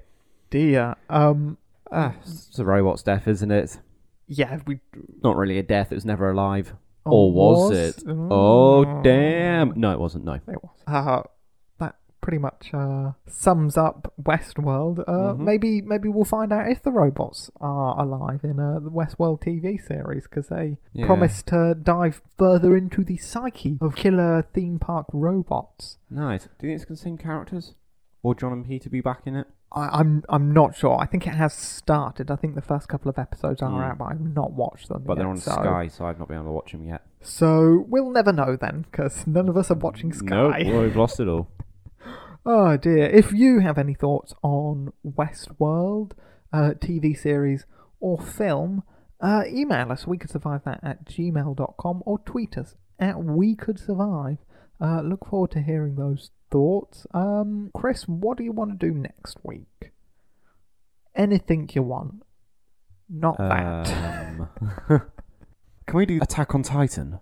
dear. 0.51 0.95
Um. 1.09 1.57
ah, 1.91 2.13
it's 2.21 2.59
a 2.59 2.65
robot's 2.65 3.01
death, 3.03 3.27
isn't 3.27 3.49
it? 3.51 3.79
Yeah. 4.27 4.59
We. 4.65 4.79
Not 5.23 5.35
really 5.37 5.57
a 5.59 5.63
death. 5.63 5.91
It 5.91 5.95
was 5.95 6.05
never 6.05 6.29
alive. 6.29 6.73
Oh, 7.05 7.11
or 7.11 7.31
was, 7.33 7.71
it? 7.71 8.03
Oh 8.07 8.85
Oh. 8.85 9.01
damn! 9.03 9.73
No, 9.75 9.91
it 9.91 9.99
wasn't. 9.99 10.23
No. 10.23 10.33
It 10.35 10.63
was. 10.63 10.71
Uh, 10.87 11.23
that 11.79 11.95
pretty 12.21 12.37
much 12.37 12.71
uh, 12.73 13.11
sums 13.27 13.75
up 13.75 14.13
Westworld. 14.21 14.99
Uh, 15.01 15.33
Mhm. 15.33 15.39
Maybe 15.39 15.81
maybe 15.81 16.07
we'll 16.07 16.23
find 16.23 16.53
out 16.53 16.69
if 16.71 16.81
the 16.81 16.91
robots 16.93 17.51
are 17.59 17.99
alive 17.99 18.45
in 18.45 18.57
uh, 18.57 18.79
the 18.79 18.89
Westworld 18.89 19.41
TV 19.41 19.77
series 19.85 20.23
because 20.23 20.47
they 20.47 20.77
Yeah. 20.93 21.05
promised 21.05 21.47
to 21.47 21.75
dive 21.75 22.21
further 22.37 22.77
into 22.77 23.03
the 23.03 23.17
psyche 23.17 23.77
of 23.81 23.95
killer 23.95 24.47
theme 24.53 24.79
park 24.79 25.07
robots. 25.11 25.97
Nice. 26.09 26.45
Do 26.57 26.67
you 26.67 26.71
think 26.77 26.81
it's 26.83 26.89
the 26.89 26.95
same 26.95 27.17
characters? 27.17 27.75
Or 28.21 28.33
John 28.33 28.53
and 28.53 28.65
Peter 28.65 28.89
be 28.89 29.01
back 29.01 29.23
in 29.27 29.35
it? 29.35 29.47
I, 29.73 29.99
I'm 29.99 30.23
I'm 30.29 30.51
not 30.53 30.75
sure. 30.75 30.97
I 30.99 31.05
think 31.05 31.25
it 31.25 31.31
has 31.33 31.53
started. 31.53 32.29
I 32.29 32.35
think 32.35 32.55
the 32.55 32.61
first 32.61 32.87
couple 32.87 33.09
of 33.09 33.17
episodes 33.17 33.61
are 33.61 33.69
Mm. 33.71 33.83
out, 33.91 33.97
but 33.97 34.05
I've 34.05 34.21
not 34.21 34.51
watched 34.53 34.89
them. 34.89 35.03
But 35.05 35.13
yet, 35.13 35.19
they're 35.23 35.29
on 35.29 35.37
so. 35.37 35.51
Sky, 35.51 35.87
so 35.87 36.05
I've 36.05 36.19
not 36.19 36.27
been 36.27 36.37
able 36.37 36.47
to 36.47 36.51
watch 36.51 36.71
them 36.73 36.85
yet. 36.85 37.01
So 37.21 37.85
we'll 37.87 38.11
never 38.11 38.31
know 38.31 38.55
then, 38.55 38.85
because 38.91 39.25
none 39.25 39.49
of 39.49 39.57
us 39.57 39.71
are 39.71 39.75
watching 39.77 40.13
Sky. 40.13 40.25
Nope, 40.63 40.73
well, 40.73 40.81
we've 40.83 40.95
lost 40.95 41.19
it 41.19 41.27
all. 41.27 41.47
Oh 42.45 42.75
dear. 42.75 43.05
If 43.05 43.31
you 43.31 43.59
have 43.59 43.77
any 43.77 43.93
thoughts 43.93 44.33
on 44.43 44.91
Westworld, 45.07 46.11
uh, 46.51 46.71
TV 46.77 47.17
series, 47.17 47.65
or 48.01 48.19
film, 48.19 48.83
uh, 49.21 49.43
email 49.47 49.91
us. 49.93 50.05
We 50.05 50.17
could 50.17 50.29
survive 50.29 50.63
that 50.65 50.81
at 50.83 51.05
gmail.com 51.05 52.03
or 52.05 52.19
tweet 52.19 52.57
us 52.57 52.75
at 52.99 53.23
We 53.23 53.55
Could 53.55 53.79
Survive. 53.79 54.39
Uh, 54.83 55.01
look 55.01 55.25
forward 55.25 55.51
to 55.51 55.61
hearing 55.61 55.95
those 55.95 56.31
thoughts. 56.51 57.07
Um, 57.13 57.71
Chris, 57.73 58.03
what 58.03 58.37
do 58.37 58.43
you 58.43 58.51
want 58.51 58.77
to 58.77 58.87
do 58.89 58.93
next 58.93 59.37
week? 59.43 59.91
Anything 61.15 61.69
you 61.73 61.83
want. 61.83 62.23
Not 63.09 63.37
that. 63.37 63.87
Um, 63.89 64.49
can 65.87 65.97
we 65.97 66.05
do 66.05 66.19
Attack 66.21 66.53
on 66.55 66.63
Titan? 66.63 67.19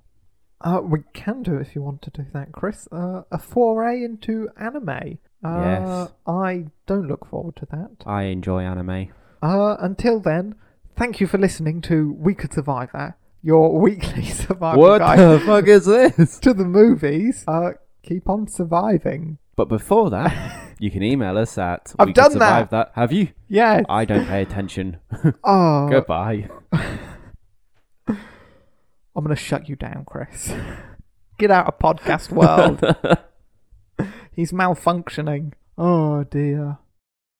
Uh, 0.61 0.79
we 0.83 0.99
can 1.13 1.43
do 1.43 1.55
it 1.57 1.61
if 1.61 1.75
you 1.75 1.81
want 1.81 2.01
to 2.03 2.09
do 2.11 2.25
that, 2.33 2.51
Chris. 2.51 2.87
Uh, 2.91 3.23
a 3.31 3.37
foray 3.39 4.03
into 4.03 4.49
anime. 4.59 5.17
Uh, 5.43 5.61
Yes. 5.61 6.09
I 6.27 6.65
don't 6.85 7.07
look 7.07 7.25
forward 7.27 7.55
to 7.57 7.67
that. 7.71 8.03
I 8.05 8.23
enjoy 8.23 8.61
anime. 8.61 9.07
Uh, 9.41 9.75
until 9.79 10.19
then, 10.19 10.55
thank 10.95 11.19
you 11.19 11.25
for 11.27 11.37
listening 11.39 11.81
to 11.81 12.13
We 12.13 12.35
Could 12.35 12.53
Survive 12.53 12.89
That, 12.93 13.17
your 13.43 13.79
weekly 13.79 14.25
survival 14.25 14.81
What 14.81 14.99
guide 14.99 15.19
the 15.19 15.39
fuck 15.45 15.67
is 15.67 15.85
this? 15.85 16.39
to 16.39 16.53
the 16.53 16.65
movies. 16.65 17.43
Uh, 17.47 17.71
keep 18.03 18.29
on 18.29 18.47
surviving. 18.47 19.37
But 19.55 19.67
before 19.69 20.09
that, 20.11 20.73
you 20.79 20.89
can 20.91 21.03
email 21.03 21.37
us 21.37 21.57
at 21.57 21.93
I've 21.99 22.13
done 22.13 22.31
survive 22.31 22.69
that. 22.69 22.91
Have 22.95 23.11
you? 23.11 23.29
Yes. 23.47 23.85
I 23.89 24.05
don't 24.05 24.25
pay 24.25 24.41
attention. 24.41 24.97
oh, 25.43 25.89
Goodbye. 25.89 26.49
I'm 29.13 29.25
going 29.25 29.29
to 29.29 29.35
shut 29.35 29.67
you 29.67 29.75
down, 29.75 30.05
Chris. 30.05 30.53
Get 31.37 31.51
out 31.51 31.67
of 31.67 31.77
podcast 31.79 32.31
world. 32.31 32.79
He's 34.31 34.51
malfunctioning. 34.51 35.53
Oh, 35.77 36.23
dear. 36.23 36.77